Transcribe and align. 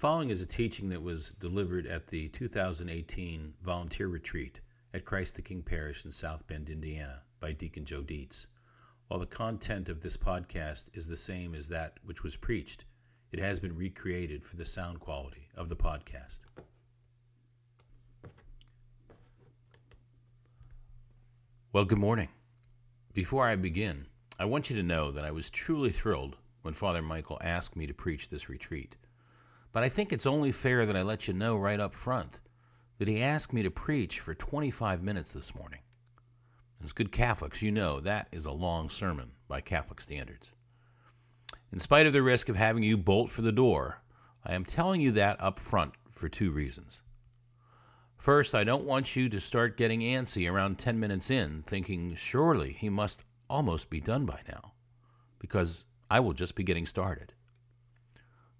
following 0.00 0.30
is 0.30 0.40
a 0.40 0.46
teaching 0.46 0.88
that 0.88 1.02
was 1.02 1.34
delivered 1.40 1.86
at 1.86 2.06
the 2.06 2.26
2018 2.28 3.52
volunteer 3.62 4.08
retreat 4.08 4.58
at 4.94 5.04
Christ 5.04 5.34
the 5.34 5.42
King 5.42 5.62
Parish 5.62 6.06
in 6.06 6.10
South 6.10 6.46
Bend, 6.46 6.70
Indiana, 6.70 7.20
by 7.38 7.52
Deacon 7.52 7.84
Joe 7.84 8.02
Dietz. 8.02 8.46
While 9.08 9.20
the 9.20 9.26
content 9.26 9.90
of 9.90 10.00
this 10.00 10.16
podcast 10.16 10.86
is 10.94 11.06
the 11.06 11.18
same 11.18 11.54
as 11.54 11.68
that 11.68 11.98
which 12.02 12.22
was 12.22 12.34
preached, 12.34 12.86
it 13.30 13.40
has 13.40 13.60
been 13.60 13.76
recreated 13.76 14.46
for 14.46 14.56
the 14.56 14.64
sound 14.64 15.00
quality 15.00 15.50
of 15.54 15.68
the 15.68 15.76
podcast. 15.76 16.40
Well, 21.74 21.84
good 21.84 21.98
morning. 21.98 22.30
Before 23.12 23.46
I 23.46 23.54
begin, 23.54 24.06
I 24.38 24.46
want 24.46 24.70
you 24.70 24.76
to 24.76 24.82
know 24.82 25.10
that 25.10 25.26
I 25.26 25.30
was 25.30 25.50
truly 25.50 25.92
thrilled 25.92 26.38
when 26.62 26.72
Father 26.72 27.02
Michael 27.02 27.38
asked 27.42 27.76
me 27.76 27.86
to 27.86 27.92
preach 27.92 28.30
this 28.30 28.48
retreat. 28.48 28.96
But 29.72 29.82
I 29.82 29.88
think 29.88 30.12
it's 30.12 30.26
only 30.26 30.52
fair 30.52 30.84
that 30.86 30.96
I 30.96 31.02
let 31.02 31.28
you 31.28 31.34
know 31.34 31.56
right 31.56 31.78
up 31.78 31.94
front 31.94 32.40
that 32.98 33.08
he 33.08 33.22
asked 33.22 33.52
me 33.52 33.62
to 33.62 33.70
preach 33.70 34.20
for 34.20 34.34
25 34.34 35.02
minutes 35.02 35.32
this 35.32 35.54
morning. 35.54 35.80
As 36.82 36.92
good 36.92 37.12
Catholics, 37.12 37.62
you 37.62 37.70
know 37.70 38.00
that 38.00 38.28
is 38.32 38.46
a 38.46 38.52
long 38.52 38.88
sermon 38.88 39.32
by 39.48 39.60
Catholic 39.60 40.00
standards. 40.00 40.50
In 41.72 41.78
spite 41.78 42.06
of 42.06 42.12
the 42.12 42.22
risk 42.22 42.48
of 42.48 42.56
having 42.56 42.82
you 42.82 42.96
bolt 42.96 43.30
for 43.30 43.42
the 43.42 43.52
door, 43.52 44.02
I 44.44 44.54
am 44.54 44.64
telling 44.64 45.00
you 45.00 45.12
that 45.12 45.40
up 45.40 45.58
front 45.60 45.92
for 46.10 46.28
two 46.28 46.50
reasons. 46.50 47.02
First, 48.16 48.54
I 48.54 48.64
don't 48.64 48.84
want 48.84 49.14
you 49.14 49.28
to 49.28 49.40
start 49.40 49.76
getting 49.76 50.00
antsy 50.00 50.50
around 50.50 50.78
10 50.78 50.98
minutes 50.98 51.30
in, 51.30 51.62
thinking 51.66 52.14
surely 52.16 52.72
he 52.72 52.90
must 52.90 53.24
almost 53.48 53.88
be 53.88 54.00
done 54.00 54.26
by 54.26 54.40
now, 54.48 54.72
because 55.38 55.84
I 56.10 56.20
will 56.20 56.34
just 56.34 56.54
be 56.54 56.64
getting 56.64 56.86
started. 56.86 57.32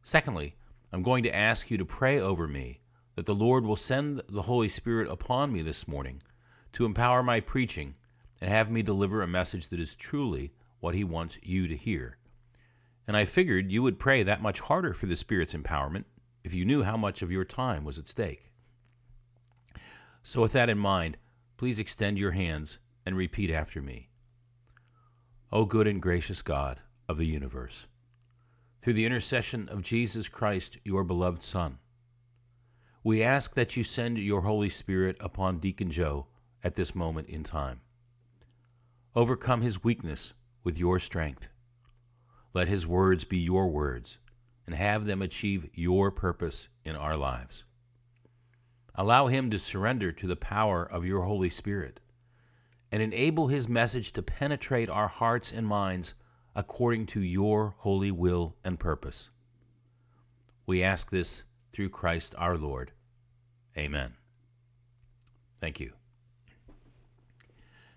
Secondly, 0.03 0.55
I'm 0.93 1.03
going 1.03 1.23
to 1.23 1.35
ask 1.35 1.71
you 1.71 1.79
to 1.79 1.85
pray 1.85 2.19
over 2.19 2.49
me 2.49 2.81
that 3.15 3.27
the 3.27 3.35
Lord 3.35 3.65
will 3.65 3.77
send 3.77 4.23
the 4.29 4.43
Holy 4.43 4.69
Spirit 4.69 5.09
upon 5.09 5.53
me 5.53 5.63
this 5.63 5.87
morning 5.87 6.21
to 6.73 6.85
empower 6.85 7.23
my 7.23 7.39
preaching 7.41 7.95
and 8.41 8.51
have 8.51 8.71
me 8.71 8.83
deliver 8.83 9.23
a 9.23 9.29
message 9.29 9.69
that 9.69 9.79
is 9.79 9.95
truly 9.95 10.53
what 10.81 10.95
He 10.95 11.05
wants 11.05 11.39
you 11.43 11.69
to 11.69 11.77
hear. 11.77 12.17
And 13.07 13.17
I 13.17 13.25
figured 13.25 13.71
you 13.71 13.83
would 13.83 13.99
pray 13.99 14.23
that 14.25 14.43
much 14.43 14.61
harder 14.61 14.93
for 14.93 15.07
the 15.07 15.17
Spirit's 15.17 15.55
empowerment 15.55 16.05
if 16.43 16.55
you 16.55 16.65
knew 16.65 16.83
how 16.83 16.97
much 16.97 17.23
of 17.23 17.31
your 17.31 17.45
time 17.45 17.85
was 17.85 17.99
at 17.99 18.09
stake. 18.09 18.51
So, 20.23 20.43
with 20.43 20.53
that 20.53 20.69
in 20.69 20.79
mind, 20.79 21.17
please 21.57 21.79
extend 21.79 22.19
your 22.19 22.33
hands 22.33 22.79
and 23.07 23.17
repeat 23.17 23.51
after 23.51 23.81
me. 23.81 24.09
O 25.53 25.65
good 25.65 25.87
and 25.87 26.01
gracious 26.01 26.43
God 26.43 26.81
of 27.09 27.17
the 27.17 27.27
universe, 27.27 27.87
through 28.83 28.95
the 28.95 29.05
intercession 29.05 29.69
of 29.69 29.83
Jesus 29.83 30.29
Christ, 30.29 30.79
your 30.85 31.05
beloved 31.05 31.43
Son. 31.43 31.79
We 33.05 33.23
ask 33.23 33.55
that 33.55 33.77
you 33.77 33.85
send 33.85 34.19
your 34.19 34.43
Holy 34.43 34.69
Spirit 34.69 35.17
upon 35.21 35.59
Deacon 35.59 35.91
Joe 35.91 36.27
at 36.63 36.75
this 36.75 36.95
moment 36.95 37.29
in 37.29 37.43
time. 37.43 37.81
Overcome 39.15 39.63
his 39.63 39.83
weakness 39.83 40.35
with 40.65 40.79
your 40.79 40.99
strength. 40.99 41.49
Let 42.53 42.69
his 42.69 42.87
words 42.87 43.25
be 43.25 43.39
your 43.39 43.69
words, 43.69 44.19
and 44.67 44.75
have 44.75 45.05
them 45.05 45.23
achieve 45.23 45.69
your 45.75 46.11
purpose 46.11 46.69
in 46.85 46.97
our 46.97 47.17
lives. 47.17 47.65
Allow 48.95 49.29
him 49.29 49.51
to 49.51 49.59
surrender 49.59 50.13
to 50.13 50.27
the 50.27 50.37
power 50.37 50.85
of 50.85 51.07
your 51.07 51.23
Holy 51.23 51.51
Spirit, 51.51 52.01
and 52.93 53.03
enable 53.03 53.49
his 53.49 53.69
message 53.69 54.13
to 54.13 54.23
penetrate 54.23 54.89
our 54.89 55.09
hearts 55.09 55.53
and 55.53 55.67
minds 55.67 56.15
according 56.55 57.07
to 57.07 57.21
your 57.21 57.75
holy 57.79 58.11
will 58.11 58.57
and 58.65 58.79
purpose. 58.79 59.31
We 60.67 60.83
ask 60.83 61.11
this 61.11 61.45
through 61.73 61.91
Christ 61.91 62.35
our 62.39 62.57
Lord. 62.57 62.93
Amen. 63.77 64.15
Thank 65.61 65.81
you. 65.81 65.93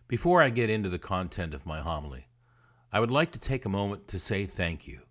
Before 0.08 0.42
I 0.42 0.50
get 0.50 0.69
into 0.69 0.90
the 0.90 1.00
content 1.00 1.53
of 1.53 1.66
my 1.66 1.81
homily, 1.81 2.28
I 2.91 3.00
would 3.00 3.12
like 3.12 3.31
to 3.31 3.40
take 3.40 3.66
a 3.66 3.69
moment 3.69 4.08
to 4.09 4.19
say 4.19 4.46
thank 4.46 4.88
you. 4.88 5.02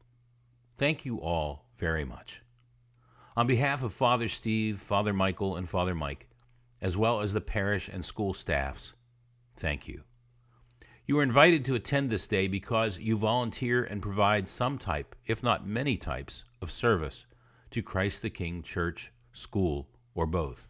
Thank 0.77 1.05
you 1.05 1.21
all 1.21 1.67
very 1.79 2.05
much. 2.05 2.43
On 3.37 3.47
behalf 3.47 3.83
of 3.83 3.93
Father 3.93 4.29
Steve, 4.29 4.79
Father 4.79 5.13
Michael, 5.13 5.57
and 5.57 5.69
Father 5.69 5.95
Mike, 5.95 6.29
as 6.81 6.97
well 6.97 7.21
as 7.21 7.33
the 7.33 7.41
parish 7.41 7.89
and 7.89 8.05
school 8.05 8.35
staffs, 8.35 8.93
thank 9.57 9.89
you. 9.89 10.03
You 11.13 11.19
are 11.19 11.23
invited 11.23 11.67
to 11.67 11.75
attend 11.75 12.09
this 12.09 12.27
day 12.27 12.49
because 12.49 12.97
you 12.97 13.19
volunteer 13.19 13.85
and 13.85 14.01
provide 14.01 14.49
some 14.49 14.79
type, 14.79 15.15
if 15.27 15.43
not 15.43 15.67
many 15.67 15.99
types, 15.99 16.43
of 16.63 16.71
service 16.71 17.27
to 17.73 17.83
Christ 17.83 18.23
the 18.23 18.31
King 18.31 18.63
Church, 18.63 19.13
school, 19.35 19.91
or 20.15 20.25
both. 20.25 20.67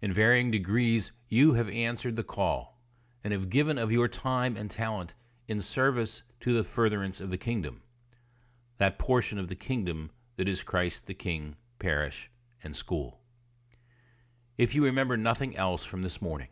In 0.00 0.12
varying 0.12 0.50
degrees, 0.50 1.12
you 1.28 1.52
have 1.52 1.68
answered 1.68 2.16
the 2.16 2.24
call 2.24 2.80
and 3.22 3.32
have 3.32 3.48
given 3.48 3.78
of 3.78 3.92
your 3.92 4.08
time 4.08 4.56
and 4.56 4.68
talent 4.68 5.14
in 5.46 5.62
service 5.62 6.24
to 6.40 6.52
the 6.52 6.64
furtherance 6.64 7.20
of 7.20 7.30
the 7.30 7.38
kingdom, 7.38 7.82
that 8.78 8.98
portion 8.98 9.38
of 9.38 9.46
the 9.46 9.54
kingdom 9.54 10.10
that 10.34 10.48
is 10.48 10.64
Christ 10.64 11.06
the 11.06 11.14
King, 11.14 11.54
parish, 11.78 12.28
and 12.64 12.74
school. 12.74 13.20
If 14.58 14.74
you 14.74 14.84
remember 14.84 15.16
nothing 15.16 15.56
else 15.56 15.84
from 15.84 16.02
this 16.02 16.20
morning, 16.20 16.48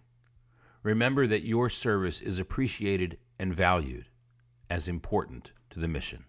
remember 0.83 1.27
that 1.27 1.45
your 1.45 1.69
service 1.69 2.21
is 2.21 2.39
appreciated 2.39 3.19
and 3.39 3.55
valued 3.55 4.07
as 4.69 4.89
important 4.89 5.53
to 5.71 5.81
the 5.81 5.89
mission. 5.89 6.25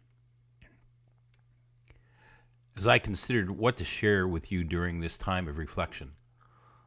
As 2.76 2.88
I 2.88 3.00
considered 3.00 3.52
what 3.52 3.78
to 3.78 3.84
share 3.84 4.28
with 4.28 4.52
you 4.52 4.64
during 4.64 5.00
this 5.00 5.18
time 5.18 5.48
of 5.48 5.58
reflection, 5.58 6.14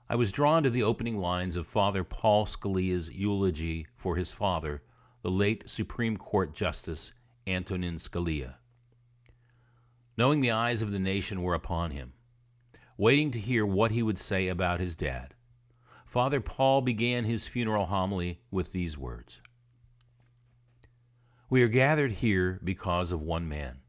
I 0.08 0.16
was 0.16 0.32
drawn 0.32 0.62
to 0.62 0.70
the 0.70 0.82
opening 0.82 1.18
lines 1.18 1.56
of 1.56 1.66
Father 1.66 2.04
Paul 2.04 2.46
Scalia's 2.46 3.10
eulogy 3.10 3.86
for 3.94 4.16
his 4.16 4.32
father, 4.32 4.82
the 5.22 5.30
late 5.30 5.68
Supreme 5.68 6.16
Court 6.16 6.54
Justice 6.54 7.12
Antonin 7.46 7.96
Scalia. 7.98 8.56
Knowing 10.16 10.40
the 10.40 10.50
eyes 10.50 10.82
of 10.82 10.90
the 10.90 10.98
nation 10.98 11.42
were 11.42 11.54
upon 11.54 11.90
him, 11.90 12.12
waiting 12.96 13.30
to 13.30 13.40
hear 13.40 13.64
what 13.64 13.90
he 13.90 14.02
would 14.02 14.18
say 14.18 14.48
about 14.48 14.80
his 14.80 14.94
dad, 14.96 15.34
Father 16.14 16.40
Paul 16.40 16.80
began 16.80 17.24
his 17.24 17.48
funeral 17.48 17.86
homily 17.86 18.38
with 18.48 18.70
these 18.70 18.96
words 18.96 19.40
We 21.50 21.60
are 21.64 21.66
gathered 21.66 22.12
here 22.12 22.60
because 22.62 23.10
of 23.10 23.20
one 23.20 23.48
man, 23.48 23.80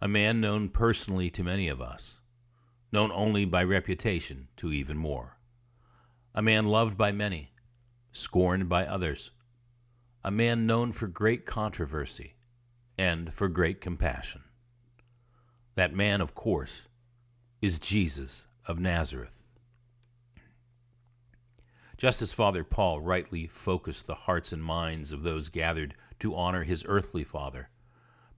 a 0.00 0.06
man 0.06 0.40
known 0.40 0.68
personally 0.68 1.28
to 1.30 1.42
many 1.42 1.66
of 1.66 1.80
us, 1.80 2.20
known 2.92 3.10
only 3.12 3.44
by 3.44 3.64
reputation 3.64 4.46
to 4.58 4.72
even 4.72 4.96
more, 4.96 5.40
a 6.32 6.42
man 6.42 6.66
loved 6.66 6.96
by 6.96 7.10
many, 7.10 7.50
scorned 8.12 8.68
by 8.68 8.86
others, 8.86 9.32
a 10.22 10.30
man 10.30 10.64
known 10.64 10.92
for 10.92 11.08
great 11.08 11.44
controversy 11.44 12.36
and 12.96 13.32
for 13.32 13.48
great 13.48 13.80
compassion. 13.80 14.44
That 15.74 15.92
man, 15.92 16.20
of 16.20 16.36
course, 16.36 16.86
is 17.60 17.80
Jesus 17.80 18.46
of 18.64 18.78
Nazareth. 18.78 19.35
Just 21.96 22.20
as 22.20 22.34
Father 22.34 22.62
Paul 22.62 23.00
rightly 23.00 23.46
focused 23.46 24.06
the 24.06 24.14
hearts 24.14 24.52
and 24.52 24.62
minds 24.62 25.12
of 25.12 25.22
those 25.22 25.48
gathered 25.48 25.94
to 26.18 26.34
honor 26.34 26.62
his 26.62 26.84
earthly 26.86 27.24
father, 27.24 27.70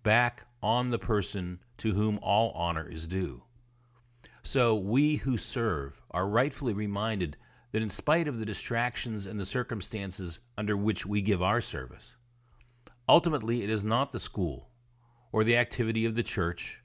back 0.04 0.46
on 0.62 0.90
the 0.90 0.98
person 0.98 1.58
to 1.78 1.92
whom 1.92 2.20
all 2.22 2.52
honor 2.52 2.88
is 2.88 3.08
due. 3.08 3.42
So 4.44 4.76
we 4.76 5.16
who 5.16 5.36
serve 5.36 6.00
are 6.12 6.28
rightfully 6.28 6.72
reminded 6.72 7.36
that 7.72 7.82
in 7.82 7.90
spite 7.90 8.28
of 8.28 8.38
the 8.38 8.46
distractions 8.46 9.26
and 9.26 9.40
the 9.40 9.44
circumstances 9.44 10.38
under 10.56 10.76
which 10.76 11.04
we 11.04 11.20
give 11.20 11.42
our 11.42 11.60
service, 11.60 12.14
ultimately 13.08 13.64
it 13.64 13.70
is 13.70 13.84
not 13.84 14.12
the 14.12 14.20
school 14.20 14.68
or 15.32 15.42
the 15.42 15.56
activity 15.56 16.04
of 16.04 16.14
the 16.14 16.22
church, 16.22 16.80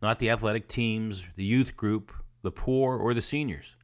not 0.00 0.20
the 0.20 0.30
athletic 0.30 0.68
teams, 0.68 1.24
the 1.34 1.44
youth 1.44 1.76
group, 1.76 2.12
the 2.42 2.52
poor, 2.52 2.96
or 2.96 3.12
the 3.12 3.20
seniors 3.20 3.74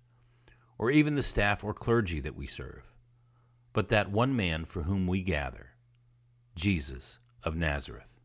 or 0.78 0.90
even 0.90 1.16
the 1.16 1.22
staff 1.22 1.64
or 1.64 1.74
clergy 1.74 2.20
that 2.20 2.36
we 2.36 2.46
serve, 2.46 2.94
but 3.72 3.88
that 3.88 4.10
one 4.10 4.34
man 4.34 4.64
for 4.64 4.82
whom 4.82 5.06
we 5.06 5.22
gather, 5.22 5.70
Jesus 6.54 7.18
of 7.42 7.56
Nazareth. 7.56 8.20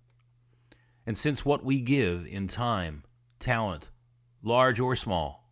And 1.05 1.17
since 1.17 1.43
what 1.43 1.65
we 1.65 1.79
give 1.79 2.25
in 2.25 2.47
time, 2.47 3.03
talent, 3.39 3.89
large 4.41 4.79
or 4.79 4.95
small, 4.95 5.43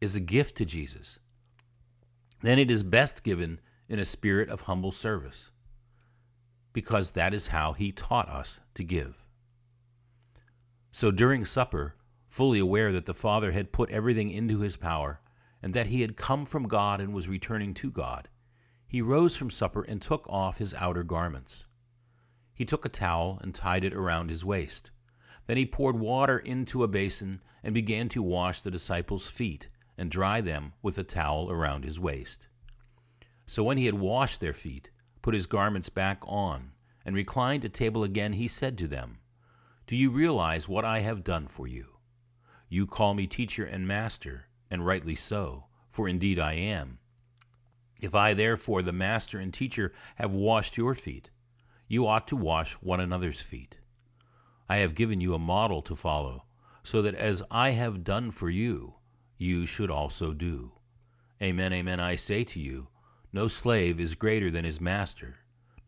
is 0.00 0.16
a 0.16 0.20
gift 0.20 0.56
to 0.56 0.64
Jesus, 0.64 1.18
then 2.42 2.58
it 2.58 2.70
is 2.70 2.82
best 2.82 3.22
given 3.22 3.60
in 3.88 3.98
a 3.98 4.04
spirit 4.04 4.48
of 4.48 4.62
humble 4.62 4.92
service, 4.92 5.50
because 6.72 7.12
that 7.12 7.32
is 7.32 7.46
how 7.46 7.72
he 7.72 7.92
taught 7.92 8.28
us 8.28 8.60
to 8.74 8.84
give. 8.84 9.24
So 10.90 11.10
during 11.10 11.44
supper, 11.44 11.94
fully 12.28 12.58
aware 12.58 12.92
that 12.92 13.06
the 13.06 13.14
Father 13.14 13.52
had 13.52 13.72
put 13.72 13.90
everything 13.90 14.30
into 14.30 14.60
his 14.60 14.76
power, 14.76 15.20
and 15.62 15.74
that 15.74 15.88
he 15.88 16.02
had 16.02 16.16
come 16.16 16.44
from 16.44 16.68
God 16.68 17.00
and 17.00 17.14
was 17.14 17.28
returning 17.28 17.74
to 17.74 17.90
God, 17.90 18.28
he 18.86 19.02
rose 19.02 19.36
from 19.36 19.50
supper 19.50 19.82
and 19.82 20.00
took 20.00 20.26
off 20.28 20.58
his 20.58 20.74
outer 20.74 21.02
garments. 21.02 21.66
He 22.54 22.64
took 22.64 22.84
a 22.84 22.88
towel 22.88 23.38
and 23.42 23.54
tied 23.54 23.84
it 23.84 23.92
around 23.92 24.30
his 24.30 24.44
waist. 24.44 24.90
Then 25.46 25.56
he 25.56 25.66
poured 25.66 25.98
water 25.98 26.38
into 26.38 26.82
a 26.82 26.88
basin 26.88 27.42
and 27.62 27.74
began 27.74 28.08
to 28.10 28.22
wash 28.22 28.62
the 28.62 28.70
disciples' 28.70 29.26
feet 29.26 29.68
and 29.98 30.10
dry 30.10 30.40
them 30.40 30.72
with 30.82 30.98
a 30.98 31.04
towel 31.04 31.50
around 31.50 31.84
his 31.84 31.98
waist. 31.98 32.48
So 33.46 33.62
when 33.62 33.78
he 33.78 33.86
had 33.86 33.94
washed 33.94 34.40
their 34.40 34.52
feet, 34.52 34.90
put 35.22 35.34
his 35.34 35.46
garments 35.46 35.88
back 35.88 36.22
on, 36.26 36.72
and 37.04 37.14
reclined 37.14 37.64
at 37.64 37.74
table 37.74 38.02
again, 38.04 38.32
he 38.32 38.48
said 38.48 38.76
to 38.78 38.88
them, 38.88 39.18
Do 39.86 39.96
you 39.96 40.10
realize 40.10 40.68
what 40.68 40.84
I 40.84 41.00
have 41.00 41.24
done 41.24 41.46
for 41.46 41.66
you? 41.66 41.98
You 42.68 42.86
call 42.86 43.14
me 43.14 43.26
teacher 43.26 43.64
and 43.64 43.86
master, 43.86 44.45
and 44.70 44.84
rightly 44.84 45.14
so, 45.14 45.64
for 45.90 46.08
indeed 46.08 46.38
I 46.38 46.54
am. 46.54 46.98
If 48.00 48.14
I 48.14 48.34
therefore, 48.34 48.82
the 48.82 48.92
master 48.92 49.38
and 49.38 49.52
teacher, 49.52 49.92
have 50.16 50.32
washed 50.34 50.76
your 50.76 50.94
feet, 50.94 51.30
you 51.88 52.06
ought 52.06 52.28
to 52.28 52.36
wash 52.36 52.74
one 52.74 53.00
another's 53.00 53.40
feet. 53.40 53.78
I 54.68 54.78
have 54.78 54.94
given 54.94 55.20
you 55.20 55.34
a 55.34 55.38
model 55.38 55.80
to 55.82 55.96
follow, 55.96 56.44
so 56.82 57.00
that 57.02 57.14
as 57.14 57.42
I 57.50 57.70
have 57.70 58.04
done 58.04 58.30
for 58.30 58.50
you, 58.50 58.96
you 59.38 59.66
should 59.66 59.90
also 59.90 60.32
do. 60.32 60.72
Amen, 61.42 61.72
amen, 61.72 62.00
I 62.00 62.16
say 62.16 62.44
to 62.44 62.60
you, 62.60 62.88
no 63.32 63.48
slave 63.48 64.00
is 64.00 64.14
greater 64.14 64.50
than 64.50 64.64
his 64.64 64.80
master, 64.80 65.36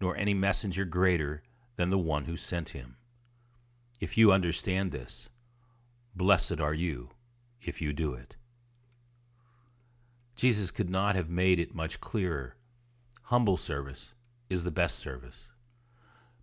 nor 0.01 0.17
any 0.17 0.35
messenger 0.35 0.85
greater 0.85 1.43
than 1.77 1.91
the 1.91 1.99
one 1.99 2.25
who 2.25 2.37
sent 2.37 2.71
him. 2.71 2.97
If 4.01 4.17
you 4.17 4.33
understand 4.33 4.93
this, 4.93 5.29
blessed 6.15 6.61
are 6.61 6.75
you 6.75 7.11
if 7.61 7.83
you 7.83 7.93
do 7.93 8.15
it. 8.15 8.37
Jesus 10.39 10.71
could 10.71 10.89
not 10.89 11.17
have 11.17 11.29
made 11.29 11.59
it 11.59 11.75
much 11.75 12.01
clearer. 12.01 12.55
Humble 13.25 13.57
service 13.57 14.15
is 14.49 14.63
the 14.63 14.71
best 14.71 15.01
service. 15.01 15.49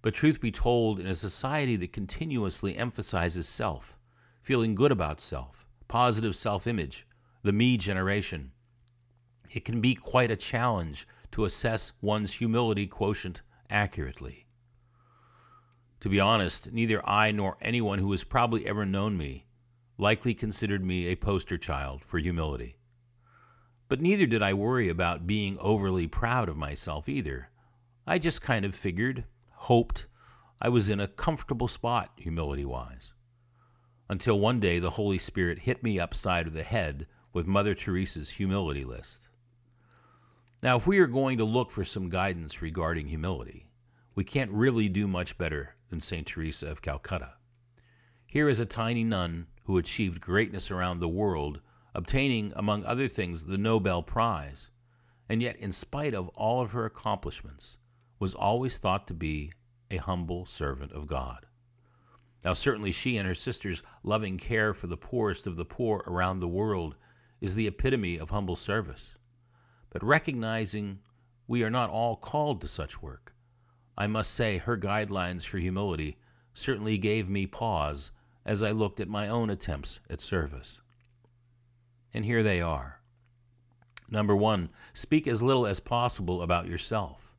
But 0.01 0.13
truth 0.13 0.41
be 0.41 0.51
told, 0.51 0.99
in 0.99 1.07
a 1.07 1.15
society 1.15 1.77
that 1.77 1.93
continuously 1.93 2.75
emphasizes 2.75 3.47
self, 3.47 3.97
feeling 4.41 4.75
good 4.75 4.91
about 4.91 5.21
self, 5.21 5.65
positive 5.87 6.35
self 6.35 6.67
image, 6.67 7.07
the 7.41 7.53
me 7.53 7.77
generation, 7.77 8.51
it 9.49 9.63
can 9.63 9.79
be 9.79 9.95
quite 9.95 10.29
a 10.29 10.35
challenge 10.35 11.07
to 11.31 11.45
assess 11.45 11.93
one's 12.01 12.33
humility 12.33 12.87
quotient 12.87 13.43
accurately. 13.69 14.45
To 16.01 16.09
be 16.09 16.19
honest, 16.19 16.69
neither 16.73 17.01
I 17.07 17.31
nor 17.31 17.55
anyone 17.61 17.99
who 17.99 18.11
has 18.11 18.25
probably 18.25 18.67
ever 18.67 18.85
known 18.85 19.15
me 19.17 19.45
likely 19.97 20.33
considered 20.33 20.83
me 20.83 21.07
a 21.07 21.15
poster 21.15 21.57
child 21.57 22.03
for 22.03 22.19
humility. 22.19 22.74
But 23.87 24.01
neither 24.01 24.25
did 24.25 24.41
I 24.41 24.53
worry 24.53 24.89
about 24.89 25.27
being 25.27 25.57
overly 25.59 26.07
proud 26.07 26.49
of 26.49 26.57
myself 26.57 27.07
either. 27.07 27.49
I 28.07 28.17
just 28.17 28.41
kind 28.41 28.65
of 28.65 28.73
figured 28.73 29.25
hoped 29.51 30.07
I 30.61 30.69
was 30.69 30.89
in 30.89 30.99
a 30.99 31.07
comfortable 31.07 31.67
spot, 31.67 32.11
humility 32.15 32.65
wise. 32.65 33.13
Until 34.09 34.39
one 34.39 34.59
day 34.59 34.79
the 34.79 34.91
Holy 34.91 35.17
Spirit 35.17 35.59
hit 35.59 35.83
me 35.83 35.99
upside 35.99 36.47
of 36.47 36.53
the 36.53 36.63
head 36.63 37.07
with 37.33 37.47
Mother 37.47 37.75
Teresa's 37.75 38.29
humility 38.31 38.83
list. 38.83 39.27
Now, 40.63 40.77
if 40.77 40.87
we 40.87 40.99
are 40.99 41.07
going 41.07 41.37
to 41.37 41.43
look 41.43 41.69
for 41.69 41.83
some 41.83 42.09
guidance 42.09 42.61
regarding 42.61 43.07
humility, 43.07 43.67
we 44.15 44.23
can't 44.23 44.51
really 44.51 44.87
do 44.87 45.07
much 45.07 45.37
better 45.37 45.75
than 45.89 45.99
St. 45.99 46.25
Teresa 46.25 46.67
of 46.67 46.81
Calcutta. 46.81 47.33
Here 48.25 48.49
is 48.49 48.59
a 48.59 48.65
tiny 48.65 49.03
nun 49.03 49.47
who 49.65 49.77
achieved 49.77 50.21
greatness 50.21 50.71
around 50.71 50.99
the 50.99 51.09
world, 51.09 51.61
obtaining, 51.95 52.51
among 52.55 52.83
other 52.83 53.07
things, 53.07 53.45
the 53.45 53.57
Nobel 53.57 54.03
Prize, 54.03 54.69
and 55.29 55.41
yet, 55.41 55.55
in 55.55 55.71
spite 55.71 56.13
of 56.13 56.27
all 56.35 56.61
of 56.61 56.71
her 56.71 56.85
accomplishments, 56.85 57.77
was 58.19 58.35
always 58.35 58.77
thought 58.77 59.07
to 59.07 59.13
be 59.13 59.51
a 59.89 59.97
humble 59.97 60.45
servant 60.45 60.91
of 60.91 61.07
God. 61.07 61.45
Now, 62.43 62.53
certainly, 62.53 62.91
she 62.91 63.17
and 63.17 63.25
her 63.25 63.33
sister's 63.33 63.81
loving 64.03 64.37
care 64.37 64.73
for 64.73 64.87
the 64.87 64.97
poorest 64.97 65.47
of 65.47 65.55
the 65.55 65.65
poor 65.65 66.03
around 66.05 66.41
the 66.41 66.47
world 66.47 66.95
is 67.39 67.55
the 67.55 67.67
epitome 67.67 68.17
of 68.17 68.29
humble 68.29 68.55
service. 68.55 69.17
But 69.89 70.03
recognizing 70.03 70.99
we 71.47 71.63
are 71.63 71.69
not 71.69 71.89
all 71.89 72.17
called 72.17 72.61
to 72.61 72.67
such 72.67 73.01
work, 73.01 73.33
I 73.97 74.07
must 74.07 74.33
say 74.33 74.57
her 74.57 74.77
guidelines 74.77 75.45
for 75.45 75.59
humility 75.59 76.17
certainly 76.53 76.97
gave 76.97 77.29
me 77.29 77.47
pause 77.47 78.11
as 78.45 78.61
I 78.61 78.71
looked 78.71 78.99
at 78.99 79.07
my 79.07 79.29
own 79.29 79.49
attempts 79.49 80.01
at 80.09 80.19
service. 80.19 80.81
And 82.15 82.23
here 82.23 82.43
they 82.43 82.61
are. 82.61 83.01
Number 84.09 84.37
one, 84.37 84.69
speak 84.93 85.27
as 85.27 85.43
little 85.43 85.67
as 85.67 85.81
possible 85.81 86.41
about 86.41 86.65
yourself. 86.65 87.35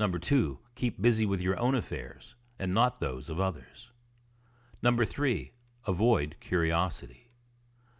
Number 0.00 0.18
two, 0.18 0.60
keep 0.74 1.02
busy 1.02 1.26
with 1.26 1.42
your 1.42 1.60
own 1.60 1.74
affairs 1.74 2.34
and 2.58 2.72
not 2.72 3.00
those 3.00 3.28
of 3.28 3.38
others. 3.38 3.90
Number 4.82 5.04
three, 5.04 5.52
avoid 5.86 6.36
curiosity. 6.40 7.32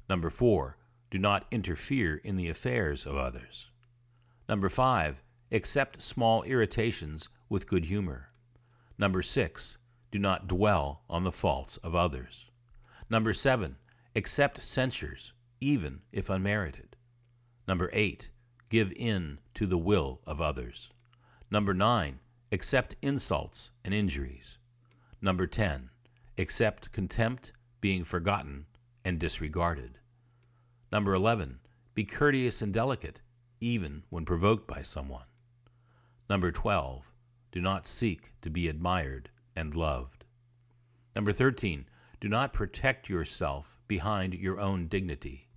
Number 0.09 0.31
four, 0.31 0.79
do 1.11 1.19
not 1.19 1.45
interfere 1.51 2.23
in 2.25 2.37
the 2.37 2.49
affairs 2.49 3.05
of 3.05 3.17
others. 3.19 3.69
Number 4.49 4.71
five, 4.71 5.23
accept 5.51 6.01
small 6.01 6.43
irritations 6.45 7.29
with 7.51 7.69
good 7.69 7.85
humor. 7.85 8.31
Number 8.97 9.21
six, 9.21 9.77
do 10.11 10.19
not 10.19 10.49
dwell 10.49 11.03
on 11.11 11.25
the 11.25 11.33
faults 11.33 11.77
of 11.77 11.95
others. 11.95 12.51
Number 13.11 13.35
seven, 13.35 13.77
accept 14.17 14.63
censures, 14.63 15.35
even 15.63 16.01
if 16.11 16.29
unmerited. 16.29 16.97
Number 17.69 17.89
eight, 17.93 18.33
give 18.69 18.93
in 18.97 19.39
to 19.55 19.65
the 19.65 19.79
will 19.79 20.21
of 20.27 20.41
others. 20.41 20.91
Number 21.53 21.73
9. 21.73 22.19
Accept 22.51 22.97
insults 23.01 23.71
and 23.85 23.95
injuries. 23.95 24.59
Number 25.21 25.47
10. 25.47 25.91
Accept 26.37 26.91
contempt, 26.91 27.53
being 27.81 28.03
forgotten 28.03 28.67
and 29.05 29.21
disregarded. 29.21 29.99
Number 30.91 31.15
11. 31.15 31.61
Be 31.95 32.05
courteous 32.05 32.61
and 32.61 32.73
delicate, 32.75 33.21
even 33.61 34.03
when 34.09 34.25
provoked 34.25 34.67
by 34.67 34.83
someone. 34.83 35.27
Number 36.29 36.51
12. 36.51 37.05
Do 37.53 37.61
not 37.61 37.87
seek 37.87 38.33
to 38.41 38.51
be 38.51 38.67
admired 38.67 39.31
and 39.55 39.77
loved. 39.77 40.25
Number 41.15 41.33
13. 41.33 41.87
Do 42.21 42.29
not 42.29 42.53
protect 42.53 43.09
yourself 43.09 43.79
behind 43.87 44.35
your 44.35 44.59
own 44.59 44.89
dignity. 44.89 45.49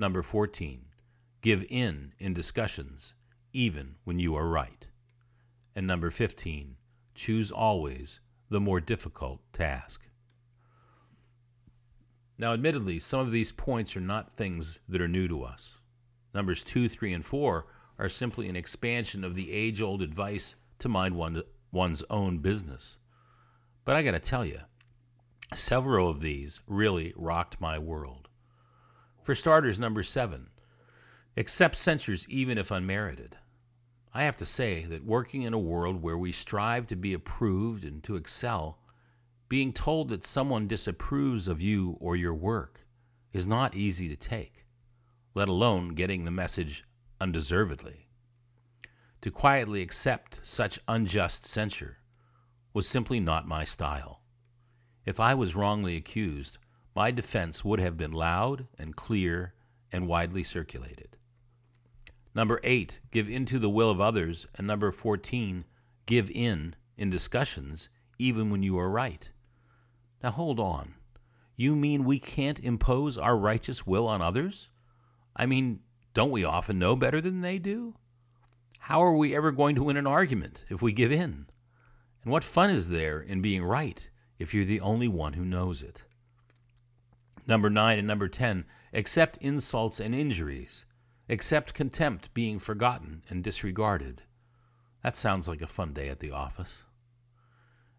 Number 0.00 0.22
14. 0.22 0.84
Give 1.42 1.64
in 1.68 2.14
in 2.20 2.32
discussions, 2.32 3.14
even 3.52 3.96
when 4.04 4.20
you 4.20 4.36
are 4.36 4.48
right. 4.48 4.86
And 5.74 5.88
number 5.88 6.10
15, 6.10 6.76
choose 7.16 7.50
always 7.50 8.20
the 8.48 8.60
more 8.60 8.80
difficult 8.80 9.40
task. 9.52 10.08
Now, 12.38 12.52
admittedly, 12.52 13.00
some 13.00 13.18
of 13.18 13.32
these 13.32 13.50
points 13.50 13.96
are 13.96 14.00
not 14.00 14.32
things 14.32 14.78
that 14.88 15.00
are 15.00 15.08
new 15.08 15.26
to 15.26 15.42
us. 15.42 15.78
Numbers 16.32 16.62
2, 16.62 16.88
3, 16.88 17.14
and 17.14 17.26
4 17.26 17.66
are 17.98 18.08
simply 18.08 18.48
an 18.48 18.54
expansion 18.54 19.24
of 19.24 19.34
the 19.34 19.50
age 19.50 19.80
old 19.80 20.02
advice 20.02 20.54
to 20.78 20.88
mind 20.88 21.16
one, 21.16 21.42
one's 21.72 22.04
own 22.08 22.38
business. 22.38 22.98
But 23.84 23.96
I 23.96 24.04
got 24.04 24.12
to 24.12 24.20
tell 24.20 24.44
you, 24.44 24.60
several 25.54 26.08
of 26.08 26.20
these 26.20 26.60
really 26.68 27.12
rocked 27.16 27.60
my 27.60 27.80
world. 27.80 28.28
For 29.28 29.34
starters, 29.34 29.78
number 29.78 30.02
7, 30.02 30.48
accept 31.36 31.76
censures 31.76 32.26
even 32.30 32.56
if 32.56 32.70
unmerited. 32.70 33.36
I 34.14 34.22
have 34.22 34.38
to 34.38 34.46
say 34.46 34.84
that 34.84 35.04
working 35.04 35.42
in 35.42 35.52
a 35.52 35.58
world 35.58 36.00
where 36.00 36.16
we 36.16 36.32
strive 36.32 36.86
to 36.86 36.96
be 36.96 37.12
approved 37.12 37.84
and 37.84 38.02
to 38.04 38.16
excel, 38.16 38.78
being 39.46 39.74
told 39.74 40.08
that 40.08 40.24
someone 40.24 40.66
disapproves 40.66 41.46
of 41.46 41.60
you 41.60 41.98
or 42.00 42.16
your 42.16 42.32
work 42.32 42.86
is 43.34 43.46
not 43.46 43.74
easy 43.74 44.08
to 44.08 44.16
take, 44.16 44.64
let 45.34 45.50
alone 45.50 45.88
getting 45.88 46.24
the 46.24 46.30
message 46.30 46.82
undeservedly. 47.20 48.08
To 49.20 49.30
quietly 49.30 49.82
accept 49.82 50.40
such 50.42 50.80
unjust 50.88 51.44
censure 51.44 51.98
was 52.72 52.88
simply 52.88 53.20
not 53.20 53.46
my 53.46 53.64
style. 53.64 54.22
If 55.04 55.20
I 55.20 55.34
was 55.34 55.54
wrongly 55.54 55.96
accused, 55.96 56.56
my 56.98 57.12
defense 57.12 57.64
would 57.64 57.78
have 57.78 57.96
been 57.96 58.10
loud 58.10 58.66
and 58.76 58.96
clear 58.96 59.54
and 59.92 60.08
widely 60.08 60.42
circulated. 60.42 61.16
Number 62.34 62.58
eight, 62.64 62.98
give 63.12 63.30
in 63.30 63.46
to 63.46 63.60
the 63.60 63.70
will 63.70 63.88
of 63.88 64.00
others. 64.00 64.48
And 64.56 64.66
number 64.66 64.90
14, 64.90 65.64
give 66.06 66.28
in 66.28 66.74
in 66.96 67.08
discussions, 67.08 67.88
even 68.18 68.50
when 68.50 68.64
you 68.64 68.76
are 68.80 68.90
right. 68.90 69.30
Now 70.24 70.32
hold 70.32 70.58
on. 70.58 70.94
You 71.54 71.76
mean 71.76 72.02
we 72.02 72.18
can't 72.18 72.58
impose 72.58 73.16
our 73.16 73.36
righteous 73.36 73.86
will 73.86 74.08
on 74.08 74.20
others? 74.20 74.68
I 75.36 75.46
mean, 75.46 75.78
don't 76.14 76.32
we 76.32 76.42
often 76.42 76.80
know 76.80 76.96
better 76.96 77.20
than 77.20 77.42
they 77.42 77.60
do? 77.60 77.94
How 78.80 79.04
are 79.04 79.14
we 79.14 79.36
ever 79.36 79.52
going 79.52 79.76
to 79.76 79.84
win 79.84 79.98
an 79.98 80.08
argument 80.08 80.64
if 80.68 80.82
we 80.82 80.90
give 80.90 81.12
in? 81.12 81.46
And 82.24 82.32
what 82.32 82.42
fun 82.42 82.70
is 82.70 82.88
there 82.88 83.20
in 83.20 83.40
being 83.40 83.62
right 83.62 84.10
if 84.40 84.52
you're 84.52 84.64
the 84.64 84.80
only 84.80 85.06
one 85.06 85.34
who 85.34 85.44
knows 85.44 85.80
it? 85.80 86.02
Number 87.48 87.70
nine 87.70 87.98
and 87.98 88.06
number 88.06 88.28
10, 88.28 88.64
accept 88.92 89.38
insults 89.38 89.98
and 89.98 90.14
injuries 90.14 90.84
Accept 91.30 91.74
contempt 91.74 92.32
being 92.32 92.58
forgotten 92.58 93.22
and 93.28 93.44
disregarded. 93.44 94.22
That 95.02 95.14
sounds 95.14 95.46
like 95.46 95.60
a 95.60 95.66
fun 95.66 95.92
day 95.92 96.08
at 96.08 96.20
the 96.20 96.30
office. 96.30 96.86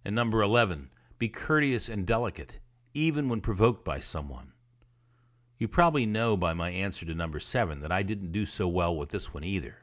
And 0.03 0.15
number 0.15 0.41
11, 0.41 0.89
be 1.19 1.29
courteous 1.29 1.89
and 1.89 2.07
delicate, 2.07 2.59
even 2.95 3.29
when 3.29 3.41
provoked 3.41 3.85
by 3.85 3.99
someone. 3.99 4.53
You 5.59 5.67
probably 5.67 6.07
know 6.07 6.35
by 6.35 6.53
my 6.53 6.71
answer 6.71 7.05
to 7.05 7.13
number 7.13 7.39
seven 7.39 7.81
that 7.81 7.91
I 7.91 8.01
didn't 8.01 8.31
do 8.31 8.47
so 8.47 8.67
well 8.67 8.97
with 8.97 9.09
this 9.09 9.31
one 9.31 9.43
either. 9.43 9.77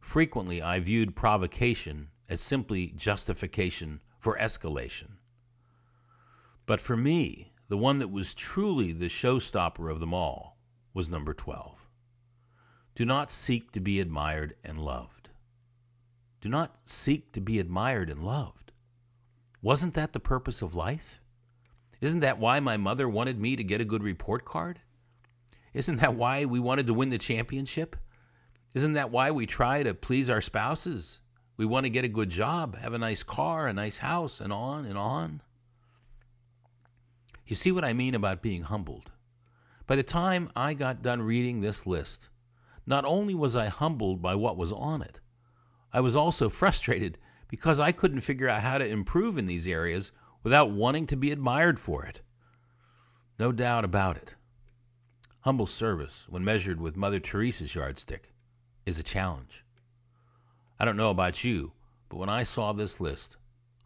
Frequently, 0.00 0.62
I 0.62 0.80
viewed 0.80 1.14
provocation 1.14 2.08
as 2.30 2.40
simply 2.40 2.94
justification 2.96 4.00
for 4.18 4.38
escalation. 4.38 5.18
But 6.64 6.80
for 6.80 6.96
me, 6.96 7.52
the 7.74 7.78
one 7.78 7.98
that 7.98 8.12
was 8.12 8.34
truly 8.34 8.92
the 8.92 9.08
showstopper 9.08 9.90
of 9.90 9.98
them 9.98 10.14
all 10.14 10.56
was 10.92 11.10
number 11.10 11.34
12. 11.34 11.88
Do 12.94 13.04
not 13.04 13.32
seek 13.32 13.72
to 13.72 13.80
be 13.80 13.98
admired 13.98 14.54
and 14.62 14.78
loved. 14.78 15.30
Do 16.40 16.48
not 16.48 16.76
seek 16.84 17.32
to 17.32 17.40
be 17.40 17.58
admired 17.58 18.10
and 18.10 18.22
loved. 18.22 18.70
Wasn't 19.60 19.94
that 19.94 20.12
the 20.12 20.20
purpose 20.20 20.62
of 20.62 20.76
life? 20.76 21.20
Isn't 22.00 22.20
that 22.20 22.38
why 22.38 22.60
my 22.60 22.76
mother 22.76 23.08
wanted 23.08 23.40
me 23.40 23.56
to 23.56 23.64
get 23.64 23.80
a 23.80 23.84
good 23.84 24.04
report 24.04 24.44
card? 24.44 24.78
Isn't 25.72 25.96
that 25.96 26.14
why 26.14 26.44
we 26.44 26.60
wanted 26.60 26.86
to 26.86 26.94
win 26.94 27.10
the 27.10 27.18
championship? 27.18 27.96
Isn't 28.74 28.92
that 28.92 29.10
why 29.10 29.32
we 29.32 29.46
try 29.46 29.82
to 29.82 29.94
please 29.94 30.30
our 30.30 30.40
spouses? 30.40 31.22
We 31.56 31.66
want 31.66 31.86
to 31.86 31.90
get 31.90 32.04
a 32.04 32.08
good 32.08 32.30
job, 32.30 32.76
have 32.76 32.92
a 32.92 32.98
nice 32.98 33.24
car, 33.24 33.66
a 33.66 33.72
nice 33.72 33.98
house, 33.98 34.40
and 34.40 34.52
on 34.52 34.86
and 34.86 34.96
on. 34.96 35.42
You 37.46 37.56
see 37.56 37.72
what 37.72 37.84
I 37.84 37.92
mean 37.92 38.14
about 38.14 38.42
being 38.42 38.62
humbled? 38.62 39.12
By 39.86 39.96
the 39.96 40.02
time 40.02 40.50
I 40.56 40.72
got 40.72 41.02
done 41.02 41.20
reading 41.20 41.60
this 41.60 41.86
list, 41.86 42.30
not 42.86 43.04
only 43.04 43.34
was 43.34 43.54
I 43.54 43.66
humbled 43.66 44.22
by 44.22 44.34
what 44.34 44.56
was 44.56 44.72
on 44.72 45.02
it, 45.02 45.20
I 45.92 46.00
was 46.00 46.16
also 46.16 46.48
frustrated 46.60 47.18
because 47.48 47.78
I 47.78 47.92
couldn't 47.92 48.22
figure 48.22 48.48
out 48.48 48.62
how 48.62 48.78
to 48.78 48.86
improve 48.86 49.36
in 49.36 49.46
these 49.46 49.68
areas 49.68 50.10
without 50.42 50.70
wanting 50.70 51.06
to 51.08 51.16
be 51.16 51.30
admired 51.30 51.78
for 51.78 52.04
it. 52.06 52.22
No 53.38 53.52
doubt 53.52 53.84
about 53.84 54.16
it. 54.16 54.34
Humble 55.40 55.66
service, 55.66 56.26
when 56.28 56.44
measured 56.44 56.80
with 56.80 56.96
Mother 56.96 57.20
Teresa's 57.20 57.74
yardstick, 57.74 58.32
is 58.86 58.98
a 58.98 59.02
challenge. 59.02 59.64
I 60.78 60.84
don't 60.84 60.96
know 60.96 61.10
about 61.10 61.44
you, 61.44 61.72
but 62.08 62.16
when 62.16 62.30
I 62.30 62.42
saw 62.42 62.72
this 62.72 63.00
list, 63.00 63.36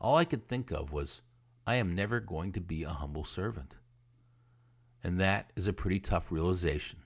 all 0.00 0.16
I 0.16 0.24
could 0.24 0.46
think 0.46 0.70
of 0.70 0.92
was, 0.92 1.22
I 1.68 1.74
am 1.74 1.94
never 1.94 2.18
going 2.18 2.52
to 2.52 2.62
be 2.62 2.84
a 2.84 2.88
humble 2.88 3.24
servant. 3.24 3.74
And 5.04 5.20
that 5.20 5.52
is 5.54 5.68
a 5.68 5.74
pretty 5.74 6.00
tough 6.00 6.32
realization 6.32 7.00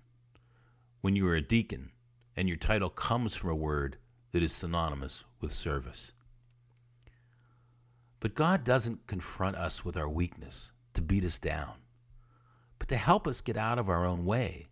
when 1.01 1.17
you 1.17 1.27
are 1.27 1.35
a 1.35 1.41
deacon 1.41 1.91
and 2.37 2.47
your 2.47 2.59
title 2.59 2.89
comes 2.89 3.35
from 3.35 3.51
a 3.51 3.57
word 3.57 3.97
that 4.31 4.41
is 4.41 4.53
synonymous 4.53 5.25
with 5.41 5.53
service. 5.53 6.13
But 8.21 8.37
God 8.37 8.63
doesn't 8.63 9.09
confront 9.09 9.57
us 9.57 9.85
with 9.85 9.97
our 9.97 10.09
weakness 10.09 10.71
to 10.95 11.03
beat 11.03 11.25
us 11.25 11.41
down, 11.41 11.75
but 12.79 12.87
to 12.87 12.97
help 12.97 13.27
us 13.27 13.41
get 13.41 13.57
out 13.57 13.81
of 13.81 13.89
our 13.89 14.07
own 14.07 14.25
way 14.25 14.69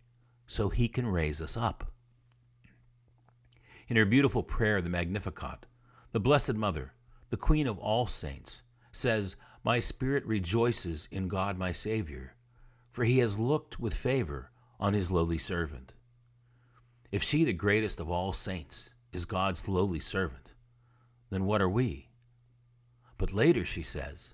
so 0.47 0.69
He 0.69 0.87
can 0.87 1.05
raise 1.05 1.41
us 1.41 1.57
up. 1.57 1.91
In 3.89 3.97
her 3.97 4.05
beautiful 4.05 4.41
prayer, 4.41 4.81
the 4.81 4.89
Magnificat, 4.89 5.65
the 6.13 6.21
Blessed 6.21 6.53
Mother, 6.53 6.93
the 7.29 7.35
Queen 7.35 7.67
of 7.67 7.77
all 7.77 8.07
saints, 8.07 8.63
says, 8.93 9.35
My 9.63 9.79
spirit 9.79 10.25
rejoices 10.25 11.07
in 11.11 11.27
God 11.27 11.57
my 11.57 11.71
Savior, 11.71 12.35
for 12.89 13.03
he 13.03 13.19
has 13.19 13.37
looked 13.37 13.79
with 13.79 13.93
favor 13.93 14.51
on 14.79 14.93
his 14.93 15.11
lowly 15.11 15.37
servant. 15.37 15.93
If 17.11 17.21
she, 17.21 17.43
the 17.43 17.53
greatest 17.53 17.99
of 17.99 18.09
all 18.09 18.33
saints, 18.33 18.95
is 19.13 19.25
God's 19.25 19.67
lowly 19.67 19.99
servant, 19.99 20.55
then 21.29 21.45
what 21.45 21.61
are 21.61 21.69
we? 21.69 22.09
But 23.17 23.33
later 23.33 23.63
she 23.63 23.83
says, 23.83 24.33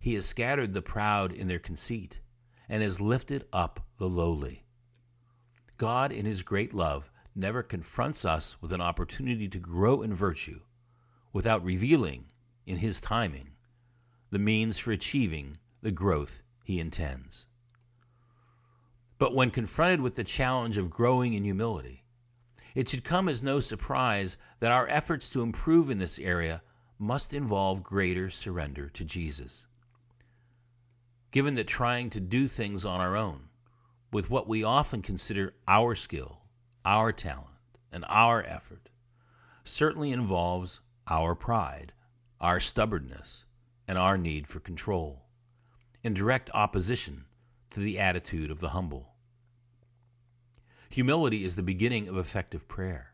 He 0.00 0.14
has 0.14 0.26
scattered 0.26 0.72
the 0.72 0.82
proud 0.82 1.32
in 1.32 1.46
their 1.46 1.60
conceit 1.60 2.20
and 2.68 2.82
has 2.82 3.00
lifted 3.00 3.46
up 3.52 3.86
the 3.98 4.08
lowly. 4.08 4.64
God, 5.76 6.10
in 6.10 6.26
His 6.26 6.42
great 6.42 6.74
love, 6.74 7.08
never 7.36 7.62
confronts 7.62 8.24
us 8.24 8.60
with 8.60 8.72
an 8.72 8.80
opportunity 8.80 9.46
to 9.48 9.58
grow 9.58 10.02
in 10.02 10.12
virtue 10.12 10.60
without 11.32 11.62
revealing, 11.62 12.24
in 12.64 12.78
His 12.78 13.00
timing, 13.00 13.50
the 14.30 14.38
means 14.38 14.78
for 14.78 14.92
achieving 14.92 15.58
the 15.82 15.90
growth 15.90 16.42
He 16.64 16.80
intends. 16.80 17.46
But 19.18 19.34
when 19.34 19.50
confronted 19.50 20.00
with 20.00 20.14
the 20.14 20.24
challenge 20.24 20.76
of 20.78 20.90
growing 20.90 21.34
in 21.34 21.44
humility, 21.44 22.04
it 22.74 22.88
should 22.88 23.04
come 23.04 23.28
as 23.28 23.42
no 23.42 23.60
surprise 23.60 24.36
that 24.60 24.72
our 24.72 24.86
efforts 24.88 25.30
to 25.30 25.42
improve 25.42 25.88
in 25.88 25.98
this 25.98 26.18
area 26.18 26.62
must 26.98 27.32
involve 27.32 27.82
greater 27.82 28.28
surrender 28.28 28.88
to 28.90 29.04
Jesus. 29.04 29.66
Given 31.30 31.54
that 31.54 31.66
trying 31.66 32.10
to 32.10 32.20
do 32.20 32.48
things 32.48 32.84
on 32.84 33.00
our 33.00 33.16
own, 33.16 33.48
with 34.12 34.30
what 34.30 34.48
we 34.48 34.64
often 34.64 35.02
consider 35.02 35.54
our 35.66 35.94
skill, 35.94 36.42
our 36.84 37.12
talent, 37.12 37.54
and 37.92 38.04
our 38.08 38.42
effort, 38.42 38.88
certainly 39.64 40.12
involves 40.12 40.80
our 41.08 41.34
pride, 41.34 41.92
our 42.40 42.60
stubbornness, 42.60 43.46
and 43.88 43.98
our 43.98 44.18
need 44.18 44.46
for 44.46 44.60
control, 44.60 45.24
in 46.02 46.14
direct 46.14 46.50
opposition 46.54 47.24
to 47.70 47.80
the 47.80 47.98
attitude 47.98 48.50
of 48.50 48.60
the 48.60 48.70
humble. 48.70 49.14
Humility 50.90 51.44
is 51.44 51.56
the 51.56 51.62
beginning 51.62 52.08
of 52.08 52.16
effective 52.16 52.68
prayer. 52.68 53.12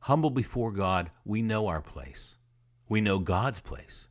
Humble 0.00 0.30
before 0.30 0.72
God, 0.72 1.10
we 1.24 1.42
know 1.42 1.66
our 1.66 1.82
place. 1.82 2.36
We 2.88 3.00
know 3.00 3.18
God's 3.18 3.60
place, 3.60 4.08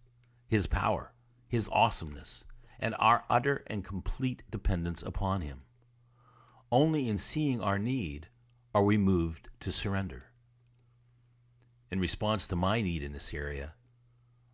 His 0.47 0.67
power, 0.67 1.13
His 1.47 1.67
awesomeness, 1.71 2.45
and 2.79 2.95
our 2.99 3.25
utter 3.29 3.63
and 3.67 3.83
complete 3.83 4.43
dependence 4.49 5.01
upon 5.01 5.41
Him. 5.41 5.63
Only 6.71 7.09
in 7.09 7.17
seeing 7.17 7.59
our 7.59 7.79
need 7.79 8.27
are 8.73 8.83
we 8.83 8.97
moved 8.97 9.49
to 9.61 9.71
surrender. 9.71 10.25
In 11.91 11.99
response 11.99 12.45
to 12.47 12.55
my 12.55 12.81
need 12.81 13.01
in 13.01 13.11
this 13.11 13.33
area, 13.33 13.73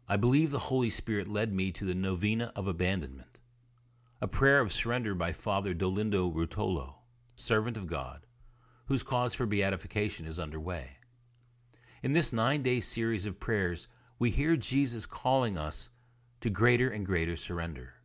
I 0.07 0.17
believe 0.17 0.51
the 0.51 0.59
Holy 0.59 0.91
Spirit 0.91 1.27
led 1.27 1.51
me 1.51 1.71
to 1.71 1.83
the 1.83 1.95
Novena 1.95 2.51
of 2.55 2.67
Abandonment, 2.67 3.39
a 4.21 4.27
prayer 4.27 4.59
of 4.59 4.71
surrender 4.71 5.15
by 5.15 5.31
Father 5.31 5.73
Dolindo 5.73 6.31
Ruotolo 6.31 6.95
servant 7.35 7.75
of 7.75 7.87
God, 7.87 8.25
whose 8.85 9.03
cause 9.03 9.33
for 9.33 9.45
beatification 9.45 10.25
is 10.25 10.39
underway. 10.39 10.97
In 12.03 12.13
this 12.13 12.31
nine 12.31 12.61
day 12.61 12.79
series 12.79 13.25
of 13.25 13.39
prayers, 13.39 13.87
we 14.19 14.29
hear 14.29 14.55
Jesus 14.55 15.05
calling 15.05 15.57
us 15.57 15.89
to 16.41 16.49
greater 16.49 16.89
and 16.89 17.05
greater 17.05 17.35
surrender. 17.35 17.95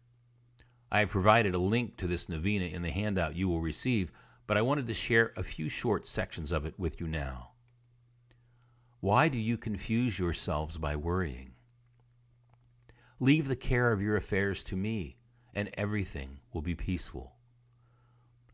I 0.91 1.01
have 1.01 1.11
provided 1.11 1.55
a 1.55 1.59
link 1.59 1.97
to 1.99 2.07
this 2.07 2.29
novena 2.29 2.65
in 2.65 2.83
the 2.83 2.91
handout 2.91 3.37
you 3.37 3.47
will 3.49 3.61
receive, 3.61 4.11
but 4.47 4.57
I 4.57 4.63
wanted 4.63 4.87
to 4.87 4.95
share 4.95 5.33
a 5.37 5.43
few 5.43 5.69
short 5.69 6.09
sections 6.09 6.51
of 6.51 6.65
it 6.65 6.79
with 6.79 6.99
you 7.01 7.07
now. 7.07 7.51
Why 9.01 9.29
do 9.29 9.39
you 9.39 9.57
confuse 9.57 10.19
yourselves 10.19 10.79
by 10.79 10.97
worrying? 10.97 11.50
Leave 13.23 13.49
the 13.49 13.57
care 13.57 13.93
of 13.93 14.01
your 14.01 14.17
affairs 14.17 14.65
to 14.65 14.75
me, 14.75 15.19
and 15.53 15.69
everything 15.75 16.41
will 16.55 16.63
be 16.63 16.75
peaceful. 16.75 17.37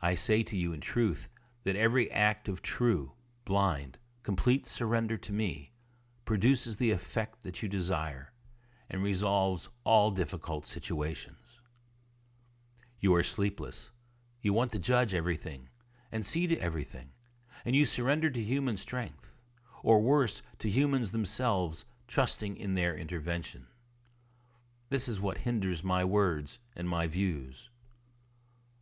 I 0.02 0.16
say 0.16 0.42
to 0.42 0.56
you 0.56 0.72
in 0.72 0.80
truth 0.80 1.28
that 1.62 1.76
every 1.76 2.10
act 2.10 2.48
of 2.48 2.62
true, 2.62 3.12
blind, 3.44 3.96
complete 4.24 4.66
surrender 4.66 5.16
to 5.18 5.32
me 5.32 5.70
produces 6.24 6.74
the 6.74 6.90
effect 6.90 7.44
that 7.44 7.62
you 7.62 7.68
desire 7.68 8.32
and 8.90 9.04
resolves 9.04 9.68
all 9.84 10.10
difficult 10.10 10.66
situations. 10.66 11.60
You 12.98 13.14
are 13.14 13.22
sleepless. 13.22 13.90
You 14.42 14.52
want 14.52 14.72
to 14.72 14.80
judge 14.80 15.14
everything 15.14 15.68
and 16.10 16.26
see 16.26 16.48
to 16.48 16.58
everything, 16.58 17.12
and 17.64 17.76
you 17.76 17.84
surrender 17.84 18.30
to 18.30 18.42
human 18.42 18.76
strength, 18.76 19.30
or 19.84 20.00
worse, 20.00 20.42
to 20.58 20.68
humans 20.68 21.12
themselves, 21.12 21.84
trusting 22.08 22.56
in 22.56 22.74
their 22.74 22.96
intervention. 22.96 23.68
This 24.88 25.08
is 25.08 25.20
what 25.20 25.38
hinders 25.38 25.82
my 25.82 26.04
words 26.04 26.60
and 26.76 26.88
my 26.88 27.08
views. 27.08 27.70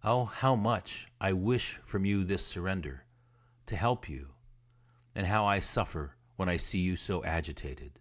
Oh, 0.03 0.27
how 0.27 0.55
much 0.55 1.07
I 1.19 1.33
wish 1.33 1.79
from 1.83 2.05
you 2.05 2.25
this 2.25 2.47
surrender 2.47 3.07
to 3.65 3.75
help 3.75 4.07
you, 4.07 4.35
and 5.15 5.27
how 5.27 5.47
I 5.47 5.61
suffer 5.61 6.17
when 6.37 6.47
I 6.47 6.59
see 6.59 6.81
you 6.81 6.97
so 6.97 7.25
agitated. 7.25 7.99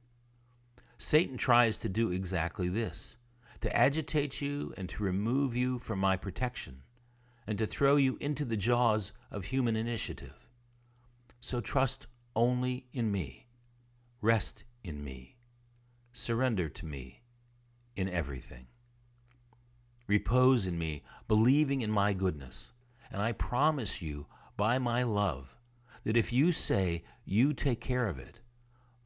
Satan 0.98 1.38
tries 1.38 1.78
to 1.78 1.88
do 1.88 2.12
exactly 2.12 2.68
this 2.68 3.18
to 3.62 3.74
agitate 3.74 4.42
you 4.42 4.74
and 4.76 4.90
to 4.90 5.04
remove 5.04 5.56
you 5.56 5.80
from 5.80 5.98
my 5.98 6.18
protection, 6.18 6.84
and 7.48 7.58
to 7.58 7.66
throw 7.66 7.96
you 7.96 8.18
into 8.20 8.44
the 8.44 8.58
jaws 8.58 9.14
of 9.32 9.46
human 9.46 9.78
initiative. 9.78 10.50
So 11.40 11.62
trust 11.62 12.08
only 12.36 12.86
in 12.92 13.10
me, 13.14 13.48
rest 14.20 14.66
in 14.84 15.02
me, 15.02 15.38
surrender 16.12 16.68
to 16.68 16.86
me 16.86 17.23
in 17.96 18.10
everything. 18.10 18.68
Repose 20.08 20.68
in 20.68 20.78
me, 20.78 21.04
believing 21.28 21.82
in 21.82 21.92
my 21.92 22.14
goodness. 22.14 22.72
And 23.12 23.22
I 23.22 23.32
promise 23.32 24.02
you, 24.02 24.28
by 24.58 24.80
my 24.80 25.04
love, 25.04 25.56
that 26.04 26.18
if 26.18 26.34
you 26.34 26.52
say 26.52 27.04
you 27.26 27.54
take 27.54 27.80
care 27.80 28.08
of 28.08 28.20
it, 28.20 28.42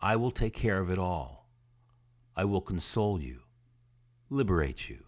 I 0.02 0.16
will 0.16 0.32
take 0.32 0.54
care 0.54 0.80
of 0.80 0.90
it 0.90 0.98
all. 0.98 1.48
I 2.36 2.46
will 2.46 2.62
console 2.62 3.22
you, 3.22 3.42
liberate 4.30 4.90
you, 4.90 5.04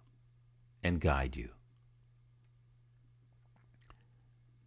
and 0.84 1.00
guide 1.00 1.36
you. 1.36 1.50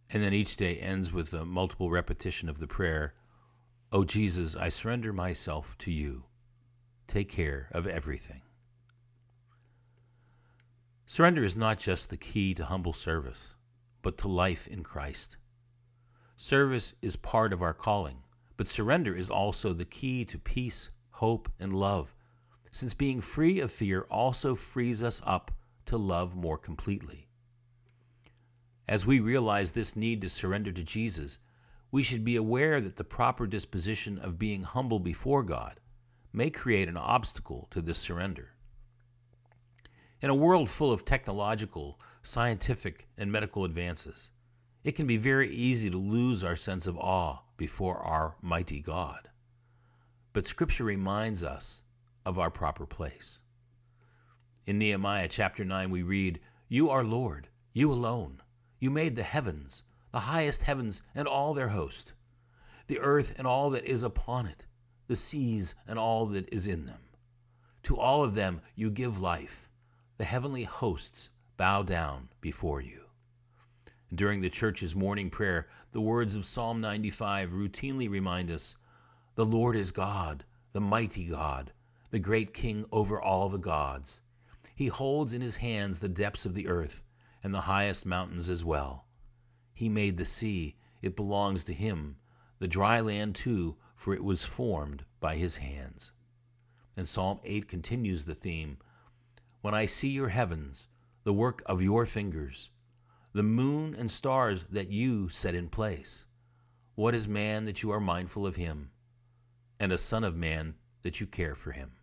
And 0.09 0.23
then 0.23 0.33
each 0.33 0.55
day 0.57 0.77
ends 0.77 1.11
with 1.11 1.33
a 1.33 1.45
multiple 1.45 1.89
repetition 1.89 2.47
of 2.49 2.59
the 2.59 2.67
prayer 2.67 3.13
Oh 3.95 4.03
Jesus, 4.03 4.55
I 4.55 4.69
surrender 4.69 5.13
myself 5.13 5.77
to 5.77 5.91
you. 5.91 6.23
Take 7.05 7.29
care 7.29 7.67
of 7.71 7.85
everything. 7.85 8.41
Surrender 11.05 11.43
is 11.43 11.55
not 11.55 11.77
just 11.77 12.09
the 12.09 12.17
key 12.17 12.53
to 12.53 12.65
humble 12.65 12.93
service, 12.93 13.55
but 14.01 14.17
to 14.17 14.27
life 14.27 14.67
in 14.67 14.83
Christ. 14.83 15.35
Service 16.37 16.93
is 17.01 17.17
part 17.17 17.51
of 17.51 17.61
our 17.61 17.73
calling, 17.73 18.23
but 18.55 18.69
surrender 18.69 19.13
is 19.13 19.29
also 19.29 19.73
the 19.73 19.85
key 19.85 20.23
to 20.25 20.39
peace, 20.39 20.89
hope, 21.11 21.51
and 21.59 21.73
love, 21.73 22.15
since 22.71 22.93
being 22.93 23.19
free 23.19 23.59
of 23.59 23.71
fear 23.71 24.01
also 24.09 24.55
frees 24.55 25.03
us 25.03 25.21
up 25.25 25.51
to 25.85 25.97
love 25.97 26.35
more 26.35 26.57
completely. 26.57 27.27
As 28.87 29.05
we 29.05 29.19
realize 29.19 29.73
this 29.73 29.95
need 29.95 30.21
to 30.21 30.29
surrender 30.29 30.71
to 30.71 30.83
Jesus, 30.83 31.37
we 31.91 32.01
should 32.01 32.23
be 32.23 32.37
aware 32.37 32.79
that 32.81 32.95
the 32.95 33.03
proper 33.03 33.45
disposition 33.45 34.17
of 34.17 34.39
being 34.39 34.63
humble 34.63 34.99
before 34.99 35.43
God 35.43 35.79
may 36.31 36.49
create 36.49 36.87
an 36.87 36.97
obstacle 36.97 37.67
to 37.71 37.81
this 37.81 37.99
surrender. 37.99 38.52
In 40.23 40.29
a 40.29 40.35
world 40.35 40.69
full 40.69 40.93
of 40.93 41.03
technological, 41.03 41.99
scientific, 42.21 43.09
and 43.17 43.29
medical 43.29 43.65
advances, 43.65 44.31
it 44.85 44.93
can 44.93 45.05
be 45.05 45.17
very 45.17 45.53
easy 45.53 45.89
to 45.89 45.97
lose 45.97 46.45
our 46.45 46.55
sense 46.55 46.87
of 46.87 46.97
awe 46.97 47.39
before 47.57 47.97
our 47.97 48.37
mighty 48.41 48.79
God. 48.79 49.29
But 50.31 50.47
Scripture 50.47 50.85
reminds 50.85 51.43
us 51.43 51.81
of 52.25 52.39
our 52.39 52.49
proper 52.49 52.85
place. 52.85 53.41
In 54.65 54.79
Nehemiah 54.79 55.27
chapter 55.27 55.65
9, 55.65 55.89
we 55.89 56.03
read, 56.03 56.39
You 56.69 56.89
are 56.89 57.03
Lord, 57.03 57.49
you 57.73 57.91
alone 57.91 58.41
you 58.79 58.89
made 58.89 59.17
the 59.17 59.23
heavens, 59.23 59.83
the 60.13 60.21
highest 60.21 60.63
heavens 60.63 61.01
and 61.13 61.27
all 61.27 61.53
their 61.53 61.67
host, 61.67 62.13
the 62.87 62.99
earth 62.99 63.33
and 63.37 63.45
all 63.45 63.69
that 63.71 63.83
is 63.83 64.03
upon 64.03 64.45
it, 64.45 64.67
the 65.07 65.17
seas 65.17 65.75
and 65.85 65.99
all 65.99 66.27
that 66.27 66.47
is 66.53 66.65
in 66.65 66.85
them. 66.85 67.01
To 67.83 67.97
all 67.99 68.23
of 68.23 68.35
them 68.35 68.61
you 68.73 68.89
give 68.89 69.19
life. 69.19 69.69
The 70.17 70.25
heavenly 70.25 70.63
hosts 70.63 71.31
bow 71.57 71.81
down 71.81 72.29
before 72.39 72.79
you. 72.79 73.05
During 74.13 74.41
the 74.41 74.49
church's 74.49 74.95
morning 74.95 75.31
prayer, 75.31 75.67
the 75.91 76.01
words 76.01 76.35
of 76.35 76.45
Psalm 76.45 76.79
95 76.79 77.49
routinely 77.49 78.07
remind 78.07 78.51
us 78.51 78.75
The 79.33 79.45
Lord 79.45 79.75
is 79.75 79.91
God, 79.91 80.45
the 80.71 80.79
mighty 80.79 81.25
God, 81.25 81.73
the 82.11 82.19
great 82.19 82.53
King 82.53 82.85
over 82.91 83.19
all 83.19 83.49
the 83.49 83.57
gods. 83.57 84.21
He 84.75 84.85
holds 84.85 85.33
in 85.33 85.41
his 85.41 85.55
hands 85.55 85.97
the 85.97 86.09
depths 86.09 86.45
of 86.45 86.53
the 86.53 86.67
earth 86.67 87.03
and 87.41 87.51
the 87.51 87.61
highest 87.61 88.05
mountains 88.05 88.51
as 88.51 88.63
well. 88.63 89.07
He 89.73 89.89
made 89.89 90.17
the 90.17 90.25
sea, 90.25 90.75
it 91.01 91.15
belongs 91.15 91.63
to 91.63 91.73
him, 91.73 92.17
the 92.59 92.67
dry 92.67 92.99
land 92.99 93.33
too, 93.33 93.77
for 93.95 94.13
it 94.13 94.23
was 94.23 94.43
formed 94.43 95.05
by 95.19 95.37
his 95.37 95.57
hands. 95.57 96.11
And 96.95 97.09
Psalm 97.09 97.39
8 97.43 97.67
continues 97.67 98.25
the 98.25 98.35
theme 98.35 98.77
When 99.63 99.73
I 99.73 99.85
see 99.85 100.09
your 100.09 100.27
heavens, 100.27 100.87
the 101.23 101.31
work 101.31 101.63
of 101.67 101.81
your 101.81 102.05
fingers, 102.05 102.69
the 103.31 103.43
moon 103.43 103.95
and 103.95 104.11
stars 104.11 104.65
that 104.69 104.89
you 104.89 105.29
set 105.29 105.55
in 105.55 105.69
place, 105.69 106.25
what 106.95 107.15
is 107.15 107.29
man 107.29 107.63
that 107.63 107.81
you 107.81 107.89
are 107.91 108.01
mindful 108.01 108.45
of 108.45 108.57
him, 108.57 108.91
and 109.79 109.93
a 109.93 109.97
son 109.97 110.25
of 110.25 110.35
man 110.35 110.75
that 111.03 111.21
you 111.21 111.27
care 111.27 111.55
for 111.55 111.71
him? 111.71 111.93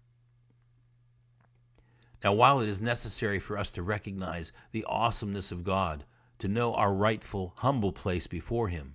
Now, 2.24 2.32
while 2.32 2.60
it 2.60 2.68
is 2.70 2.80
necessary 2.80 3.38
for 3.38 3.58
us 3.58 3.70
to 3.72 3.82
recognize 3.82 4.54
the 4.72 4.86
awesomeness 4.88 5.52
of 5.52 5.62
God, 5.62 6.06
to 6.38 6.48
know 6.48 6.72
our 6.72 6.94
rightful, 6.94 7.52
humble 7.58 7.92
place 7.92 8.26
before 8.26 8.68
Him, 8.68 8.94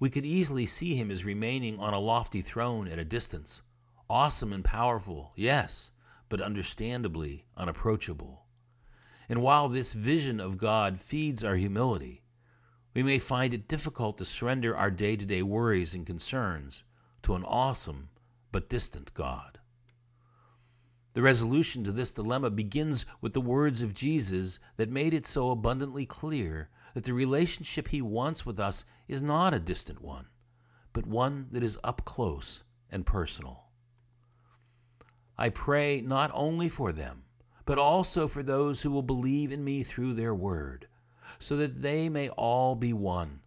we 0.00 0.10
could 0.10 0.26
easily 0.26 0.66
see 0.66 0.96
Him 0.96 1.12
as 1.12 1.24
remaining 1.24 1.78
on 1.78 1.94
a 1.94 2.00
lofty 2.00 2.42
throne 2.42 2.88
at 2.88 2.98
a 2.98 3.04
distance, 3.04 3.62
awesome 4.10 4.52
and 4.52 4.64
powerful, 4.64 5.32
yes, 5.36 5.92
but 6.34 6.40
understandably 6.40 7.46
unapproachable. 7.56 8.44
And 9.28 9.40
while 9.40 9.68
this 9.68 9.92
vision 9.92 10.40
of 10.40 10.58
God 10.58 11.00
feeds 11.00 11.44
our 11.44 11.54
humility, 11.54 12.24
we 12.92 13.04
may 13.04 13.20
find 13.20 13.54
it 13.54 13.68
difficult 13.68 14.18
to 14.18 14.24
surrender 14.24 14.76
our 14.76 14.90
day 14.90 15.14
to 15.14 15.24
day 15.24 15.44
worries 15.44 15.94
and 15.94 16.04
concerns 16.04 16.82
to 17.22 17.36
an 17.36 17.44
awesome 17.44 18.08
but 18.50 18.68
distant 18.68 19.14
God. 19.14 19.60
The 21.12 21.22
resolution 21.22 21.84
to 21.84 21.92
this 21.92 22.10
dilemma 22.10 22.50
begins 22.50 23.06
with 23.20 23.32
the 23.32 23.40
words 23.40 23.80
of 23.80 23.94
Jesus 23.94 24.58
that 24.76 24.90
made 24.90 25.14
it 25.14 25.26
so 25.26 25.52
abundantly 25.52 26.04
clear 26.04 26.68
that 26.94 27.04
the 27.04 27.14
relationship 27.14 27.86
he 27.86 28.02
wants 28.02 28.44
with 28.44 28.58
us 28.58 28.84
is 29.06 29.22
not 29.22 29.54
a 29.54 29.60
distant 29.60 30.02
one, 30.02 30.26
but 30.92 31.06
one 31.06 31.46
that 31.52 31.62
is 31.62 31.78
up 31.84 32.04
close 32.04 32.64
and 32.90 33.06
personal. 33.06 33.63
I 35.36 35.48
pray 35.48 36.00
not 36.00 36.30
only 36.34 36.68
for 36.68 36.92
them, 36.92 37.24
but 37.64 37.78
also 37.78 38.28
for 38.28 38.42
those 38.42 38.82
who 38.82 38.90
will 38.90 39.02
believe 39.02 39.50
in 39.52 39.64
me 39.64 39.82
through 39.82 40.14
their 40.14 40.34
word, 40.34 40.86
so 41.38 41.56
that 41.56 41.82
they 41.82 42.08
may 42.08 42.28
all 42.30 42.74
be 42.74 42.92
one, 42.92 43.40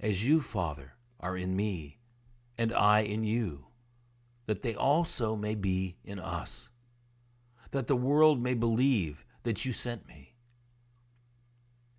as 0.00 0.26
you, 0.26 0.40
Father, 0.40 0.94
are 1.20 1.36
in 1.36 1.54
me, 1.56 1.98
and 2.56 2.72
I 2.72 3.00
in 3.00 3.24
you, 3.24 3.66
that 4.46 4.62
they 4.62 4.74
also 4.74 5.36
may 5.36 5.54
be 5.54 5.96
in 6.04 6.18
us 6.18 6.70
that 7.74 7.88
the 7.88 7.96
world 7.96 8.40
may 8.40 8.54
believe 8.54 9.24
that 9.42 9.64
you 9.64 9.72
sent 9.72 10.06
me. 10.06 10.32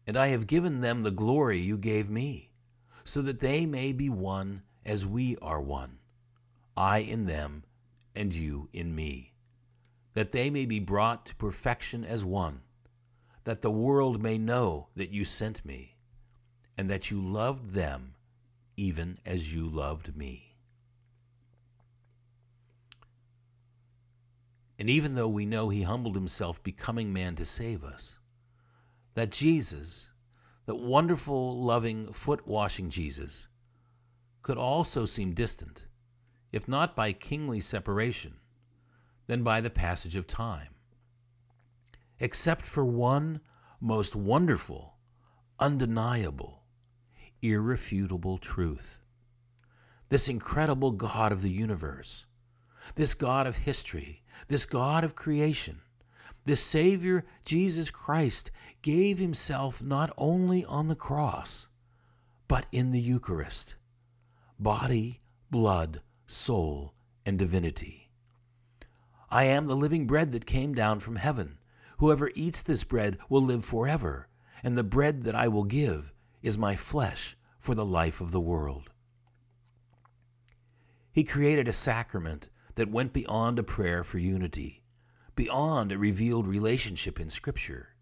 And 0.08 0.16
I 0.16 0.28
have 0.28 0.48
given 0.48 0.80
them 0.80 1.02
the 1.02 1.12
glory 1.12 1.58
you 1.58 1.78
gave 1.78 2.10
me, 2.10 2.52
so 3.04 3.22
that 3.22 3.42
they 3.42 3.66
may 3.66 3.92
be 3.92 4.10
one 4.10 4.64
as 4.86 5.06
we 5.06 5.36
are 5.42 5.60
one, 5.60 6.00
I 6.78 7.00
in 7.00 7.26
them 7.26 7.66
and 8.16 8.34
you 8.34 8.70
in 8.72 8.96
me, 8.96 9.34
that 10.16 10.32
they 10.32 10.50
may 10.50 10.66
be 10.66 10.80
brought 10.80 11.26
to 11.28 11.36
perfection 11.36 12.04
as 12.04 12.26
one, 12.26 12.62
that 13.44 13.62
the 13.62 13.70
world 13.70 14.24
may 14.24 14.38
know 14.38 14.88
that 14.96 15.12
you 15.12 15.24
sent 15.24 15.64
me, 15.64 15.98
and 16.78 16.90
that 16.90 17.12
you 17.12 17.22
loved 17.22 17.72
them 17.72 18.16
even 18.78 19.20
as 19.26 19.54
you 19.54 19.68
loved 19.68 20.16
me. 20.16 20.56
And 24.80 24.90
even 24.90 25.16
though 25.16 25.28
we 25.28 25.46
know 25.46 25.70
he 25.70 25.84
humbled 25.84 26.16
himself, 26.16 26.64
becoming 26.64 27.14
man 27.14 27.36
to 27.36 27.46
save 27.46 27.84
us, 27.84 28.20
that 29.16 29.32
Jesus, 29.32 30.12
that 30.66 30.76
wonderful, 30.76 31.62
loving, 31.62 32.12
foot 32.12 32.46
washing 32.48 32.90
Jesus, 32.90 33.48
could 34.44 34.58
also 34.58 35.06
seem 35.06 35.34
distant, 35.34 35.88
if 36.52 36.68
not 36.68 36.96
by 36.96 37.12
kingly 37.14 37.60
separation, 37.60 38.36
then 39.28 39.44
by 39.44 39.62
the 39.62 39.70
passage 39.70 40.16
of 40.16 40.28
time. 40.28 40.70
Except 42.20 42.66
for 42.66 42.86
one 42.86 43.42
most 43.82 44.16
wonderful, 44.16 44.96
undeniable, 45.60 46.64
irrefutable 47.42 48.38
truth. 48.38 49.00
This 50.10 50.28
incredible 50.28 50.92
God 50.92 51.32
of 51.32 51.42
the 51.42 51.50
universe, 51.50 52.26
this 52.96 53.14
God 53.14 53.48
of 53.48 53.58
history, 53.58 54.24
this 54.48 54.66
God 54.66 55.04
of 55.04 55.16
creation, 55.16 55.82
this 56.46 56.62
Savior, 56.62 57.26
Jesus 57.44 57.90
Christ, 57.90 58.52
gave 58.82 59.18
himself 59.18 59.82
not 59.82 60.14
only 60.18 60.64
on 60.66 60.88
the 60.88 60.96
cross, 60.96 61.68
but 62.48 62.68
in 62.72 62.92
the 62.92 63.02
Eucharist 63.02 63.76
body, 64.58 65.20
blood, 65.52 66.02
soul, 66.28 66.94
and 67.26 67.38
divinity. 67.38 68.05
I 69.30 69.46
am 69.46 69.66
the 69.66 69.76
living 69.76 70.08
bread 70.08 70.32
that 70.32 70.46
came 70.46 70.74
down 70.74 71.00
from 71.00 71.16
heaven. 71.16 71.58
Whoever 71.98 72.32
eats 72.36 72.62
this 72.62 72.84
bread 72.84 73.18
will 73.30 73.42
live 73.42 73.66
forever, 73.66 74.28
and 74.64 74.78
the 74.78 74.84
bread 74.84 75.24
that 75.24 75.36
I 75.36 75.48
will 75.48 75.64
give 75.64 76.14
is 76.42 76.58
my 76.58 76.76
flesh 76.76 77.38
for 77.60 77.74
the 77.74 77.86
life 77.86 78.22
of 78.22 78.32
the 78.32 78.42
world. 78.42 78.92
He 81.12 81.24
created 81.24 81.68
a 81.68 81.74
sacrament 81.74 82.50
that 82.76 82.92
went 82.92 83.14
beyond 83.14 83.58
a 83.58 83.64
prayer 83.64 84.04
for 84.04 84.18
unity, 84.18 84.84
beyond 85.36 85.92
a 85.92 85.98
revealed 85.98 86.48
relationship 86.48 87.20
in 87.20 87.30
Scripture. 87.30 87.96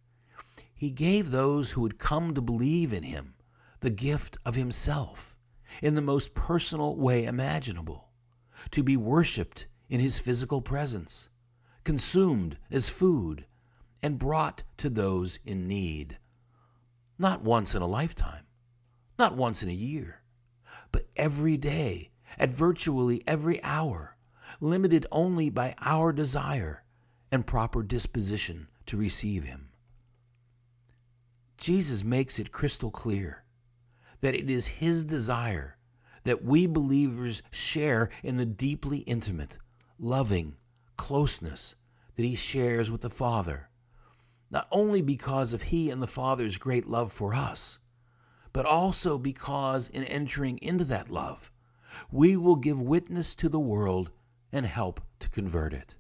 He 0.75 0.89
gave 0.89 1.29
those 1.29 1.71
who 1.71 1.83
had 1.83 1.99
come 1.99 2.33
to 2.33 2.41
believe 2.41 2.91
in 2.91 3.03
him 3.03 3.35
the 3.79 3.89
gift 3.89 4.37
of 4.45 4.55
himself 4.55 5.37
in 5.81 5.95
the 5.95 6.01
most 6.01 6.33
personal 6.33 6.95
way 6.95 7.25
imaginable, 7.25 8.09
to 8.71 8.83
be 8.83 8.97
worshiped 8.97 9.67
in 9.93 9.99
his 9.99 10.17
physical 10.17 10.59
presence, 10.59 11.29
consumed 11.83 12.57
as 12.71 12.89
food, 12.89 13.45
and 14.01 14.17
brought 14.17 14.63
to 14.75 14.89
those 14.89 15.37
in 15.45 15.67
need. 15.67 16.17
Not 17.19 17.43
once 17.43 17.75
in 17.75 17.83
a 17.83 17.87
lifetime, 17.87 18.47
not 19.19 19.37
once 19.37 19.61
in 19.61 19.69
a 19.69 19.71
year, 19.71 20.23
but 20.91 21.05
every 21.15 21.57
day, 21.57 22.09
at 22.39 22.49
virtually 22.49 23.21
every 23.27 23.61
hour, 23.61 24.17
limited 24.59 25.05
only 25.11 25.51
by 25.51 25.75
our 25.77 26.11
desire 26.11 26.83
and 27.31 27.45
proper 27.45 27.83
disposition 27.83 28.69
to 28.87 28.97
receive 28.97 29.43
Him. 29.43 29.69
Jesus 31.55 32.03
makes 32.03 32.39
it 32.39 32.51
crystal 32.51 32.89
clear 32.89 33.43
that 34.21 34.33
it 34.33 34.49
is 34.49 34.65
his 34.65 35.05
desire 35.05 35.77
that 36.23 36.43
we 36.43 36.65
believers 36.65 37.43
share 37.51 38.09
in 38.23 38.37
the 38.37 38.45
deeply 38.47 38.99
intimate, 38.99 39.59
loving 40.03 40.55
closeness 40.97 41.75
that 42.15 42.23
he 42.23 42.35
shares 42.35 42.91
with 42.91 43.01
the 43.01 43.09
Father, 43.09 43.69
not 44.51 44.67
only 44.69 45.01
because 45.01 45.53
of 45.53 45.63
he 45.63 45.89
and 45.89 46.01
the 46.01 46.07
Father's 46.07 46.57
great 46.57 46.87
love 46.87 47.11
for 47.11 47.33
us, 47.33 47.79
but 48.51 48.65
also 48.65 49.17
because 49.17 49.89
in 49.89 50.03
entering 50.03 50.59
into 50.61 50.83
that 50.83 51.09
love, 51.09 51.51
we 52.11 52.35
will 52.35 52.57
give 52.57 52.81
witness 52.81 53.33
to 53.33 53.47
the 53.47 53.59
world 53.59 54.11
and 54.51 54.65
help 54.65 54.99
to 55.19 55.29
convert 55.29 55.73
it. 55.73 55.95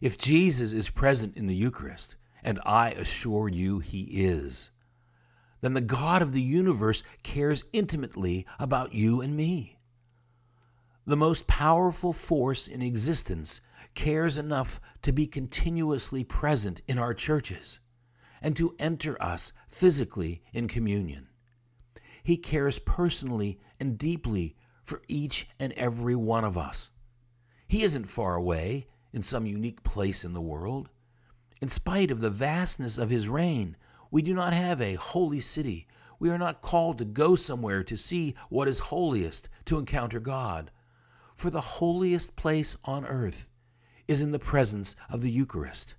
If 0.00 0.18
Jesus 0.18 0.72
is 0.72 0.90
present 0.90 1.36
in 1.36 1.46
the 1.46 1.56
Eucharist, 1.56 2.16
and 2.44 2.60
I 2.64 2.90
assure 2.90 3.48
you 3.48 3.80
he 3.80 4.02
is, 4.02 4.70
then 5.60 5.74
the 5.74 5.80
God 5.80 6.22
of 6.22 6.32
the 6.32 6.42
universe 6.42 7.02
cares 7.22 7.64
intimately 7.72 8.46
about 8.60 8.94
you 8.94 9.20
and 9.20 9.36
me. 9.36 9.77
The 11.08 11.16
most 11.16 11.46
powerful 11.46 12.12
force 12.12 12.68
in 12.68 12.82
existence 12.82 13.62
cares 13.94 14.36
enough 14.36 14.78
to 15.00 15.10
be 15.10 15.26
continuously 15.26 16.22
present 16.22 16.82
in 16.86 16.98
our 16.98 17.14
churches 17.14 17.80
and 18.42 18.54
to 18.56 18.76
enter 18.78 19.16
us 19.18 19.54
physically 19.68 20.42
in 20.52 20.68
communion. 20.68 21.28
He 22.22 22.36
cares 22.36 22.78
personally 22.78 23.58
and 23.80 23.96
deeply 23.96 24.54
for 24.82 25.00
each 25.08 25.48
and 25.58 25.72
every 25.78 26.14
one 26.14 26.44
of 26.44 26.58
us. 26.58 26.90
He 27.66 27.82
isn't 27.84 28.10
far 28.10 28.34
away 28.34 28.86
in 29.10 29.22
some 29.22 29.46
unique 29.46 29.82
place 29.82 30.26
in 30.26 30.34
the 30.34 30.42
world. 30.42 30.90
In 31.62 31.70
spite 31.70 32.10
of 32.10 32.20
the 32.20 32.28
vastness 32.28 32.98
of 32.98 33.08
his 33.08 33.30
reign, 33.30 33.78
we 34.10 34.20
do 34.20 34.34
not 34.34 34.52
have 34.52 34.82
a 34.82 34.96
holy 34.96 35.40
city. 35.40 35.88
We 36.18 36.28
are 36.28 36.36
not 36.36 36.60
called 36.60 36.98
to 36.98 37.06
go 37.06 37.34
somewhere 37.34 37.82
to 37.84 37.96
see 37.96 38.34
what 38.50 38.68
is 38.68 38.78
holiest, 38.78 39.48
to 39.64 39.78
encounter 39.78 40.20
God. 40.20 40.70
For 41.38 41.50
the 41.50 41.60
holiest 41.60 42.34
place 42.34 42.76
on 42.82 43.06
earth 43.06 43.48
is 44.08 44.20
in 44.20 44.32
the 44.32 44.40
presence 44.40 44.96
of 45.08 45.20
the 45.20 45.30
Eucharist. 45.30 45.94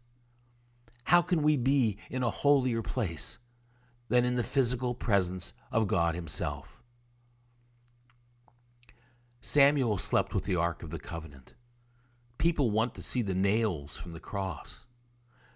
How 1.05 1.21
can 1.21 1.43
we 1.43 1.55
be 1.55 1.97
in 2.09 2.23
a 2.23 2.29
holier 2.29 2.81
place 2.81 3.37
than 4.09 4.25
in 4.25 4.35
the 4.35 4.43
physical 4.43 4.93
presence 4.93 5.53
of 5.71 5.87
God 5.87 6.13
Himself? 6.13 6.83
Samuel 9.39 9.97
slept 9.97 10.35
with 10.35 10.43
the 10.43 10.57
Ark 10.57 10.83
of 10.83 10.89
the 10.89 10.99
Covenant. 10.99 11.53
People 12.37 12.69
want 12.69 12.93
to 12.95 13.01
see 13.01 13.21
the 13.21 13.33
nails 13.33 13.95
from 13.95 14.11
the 14.11 14.19
cross. 14.19 14.87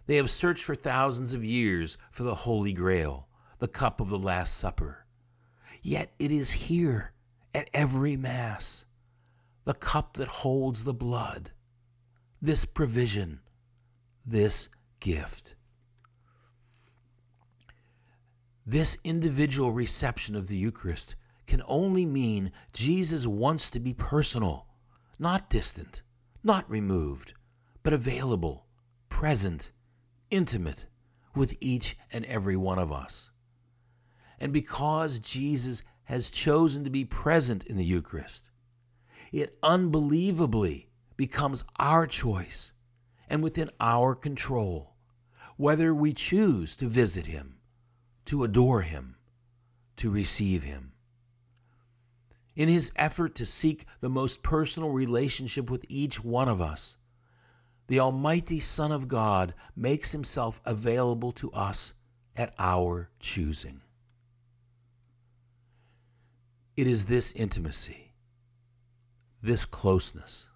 They 0.06 0.16
have 0.16 0.32
searched 0.32 0.64
for 0.64 0.76
thousands 0.76 1.34
of 1.34 1.44
years 1.44 1.98
for 2.10 2.24
the 2.24 2.36
Holy 2.36 2.72
Grail, 2.72 3.28
the 3.60 3.68
cup 3.68 4.00
of 4.00 4.10
the 4.10 4.18
Last 4.18 4.58
Supper. 4.58 5.06
Yet 5.82 6.14
it 6.20 6.32
is 6.32 6.54
here 6.54 7.12
at 7.54 7.70
every 7.74 8.16
Mass, 8.16 8.86
the 9.66 9.74
cup 9.74 10.16
that 10.16 10.28
holds 10.28 10.84
the 10.84 10.94
blood, 10.94 11.52
this 12.42 12.66
provision, 12.66 13.40
this 14.26 14.70
gift. 15.00 15.56
This 18.66 18.98
individual 19.04 19.72
reception 19.72 20.36
of 20.36 20.48
the 20.48 20.56
Eucharist 20.56 21.16
can 21.48 21.62
only 21.68 22.06
mean 22.06 22.52
Jesus 22.72 23.28
wants 23.28 23.70
to 23.72 23.80
be 23.80 23.94
personal, 23.94 24.68
not 25.20 25.50
distant, 25.50 26.02
not 26.44 26.70
removed, 26.70 27.34
but 27.84 27.94
available, 27.94 28.66
present, 29.10 29.72
intimate 30.30 30.88
with 31.36 31.56
each 31.60 31.98
and 32.12 32.26
every 32.26 32.56
one 32.56 32.80
of 32.80 32.92
us. 32.92 33.32
And 34.40 34.54
because 34.54 35.20
Jesus 35.20 35.84
has 36.06 36.30
chosen 36.30 36.84
to 36.84 36.90
be 36.90 37.06
present 37.06 37.66
in 37.66 37.78
the 37.78 37.86
Eucharist, 37.86 38.50
it 39.34 39.58
unbelievably 39.62 40.88
becomes 41.18 41.66
our 41.78 42.08
choice 42.08 42.72
and 43.28 43.44
within 43.44 43.70
our 43.80 44.16
control 44.16 44.94
whether 45.58 45.94
we 45.94 46.14
choose 46.14 46.76
to 46.76 46.88
visit 46.88 47.26
Him, 47.26 47.58
to 48.26 48.44
adore 48.44 48.82
Him, 48.82 49.16
to 49.98 50.10
receive 50.10 50.64
Him. 50.64 50.94
In 52.56 52.70
His 52.70 52.92
effort 52.96 53.36
to 53.36 53.46
seek 53.46 53.86
the 54.00 54.10
most 54.10 54.44
personal 54.44 54.90
relationship 54.90 55.70
with 55.70 55.86
each 55.90 56.24
one 56.24 56.48
of 56.48 56.62
us, 56.62 56.98
the 57.88 58.00
Almighty 58.00 58.60
Son 58.60 58.92
of 58.92 59.08
God 59.08 59.54
makes 59.76 60.12
himself 60.12 60.62
available 60.66 61.32
to 61.34 61.52
us 61.52 61.94
at 62.36 62.54
our 62.58 63.10
choosing. 63.20 63.82
It 66.76 66.88
is 66.88 67.06
this 67.06 67.34
intimacy, 67.34 68.03
this 69.44 69.66
closeness, 69.66 70.50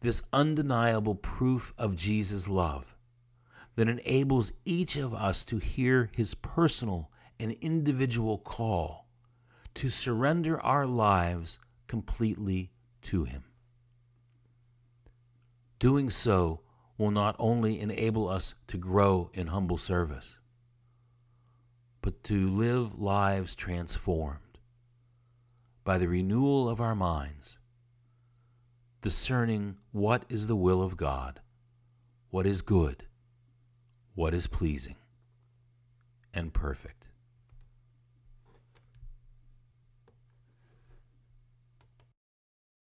this 0.00 0.20
undeniable 0.32 1.14
proof 1.14 1.72
of 1.78 1.94
Jesus' 1.94 2.48
love 2.48 2.96
that 3.76 3.88
enables 3.88 4.52
each 4.64 4.96
of 4.96 5.14
us 5.14 5.44
to 5.44 5.58
hear 5.58 6.10
his 6.12 6.34
personal 6.34 7.10
and 7.38 7.52
individual 7.52 8.38
call 8.38 9.06
to 9.74 9.88
surrender 9.88 10.60
our 10.60 10.86
lives 10.86 11.58
completely 11.86 12.72
to 13.02 13.24
him. 13.24 13.44
Doing 15.78 16.10
so 16.10 16.60
will 16.98 17.10
not 17.10 17.36
only 17.38 17.80
enable 17.80 18.28
us 18.28 18.54
to 18.68 18.76
grow 18.76 19.30
in 19.34 19.48
humble 19.48 19.78
service, 19.78 20.38
but 22.02 22.24
to 22.24 22.48
live 22.48 22.98
lives 22.98 23.54
transformed 23.54 24.58
by 25.84 25.98
the 25.98 26.08
renewal 26.08 26.68
of 26.68 26.80
our 26.80 26.94
minds, 26.94 27.58
discerning 29.04 29.76
what 29.92 30.24
is 30.30 30.46
the 30.46 30.56
will 30.56 30.80
of 30.80 30.96
God, 30.96 31.38
what 32.30 32.46
is 32.46 32.62
good, 32.62 33.04
what 34.14 34.32
is 34.32 34.46
pleasing, 34.46 34.96
and 36.32 36.54
perfect. 36.54 37.03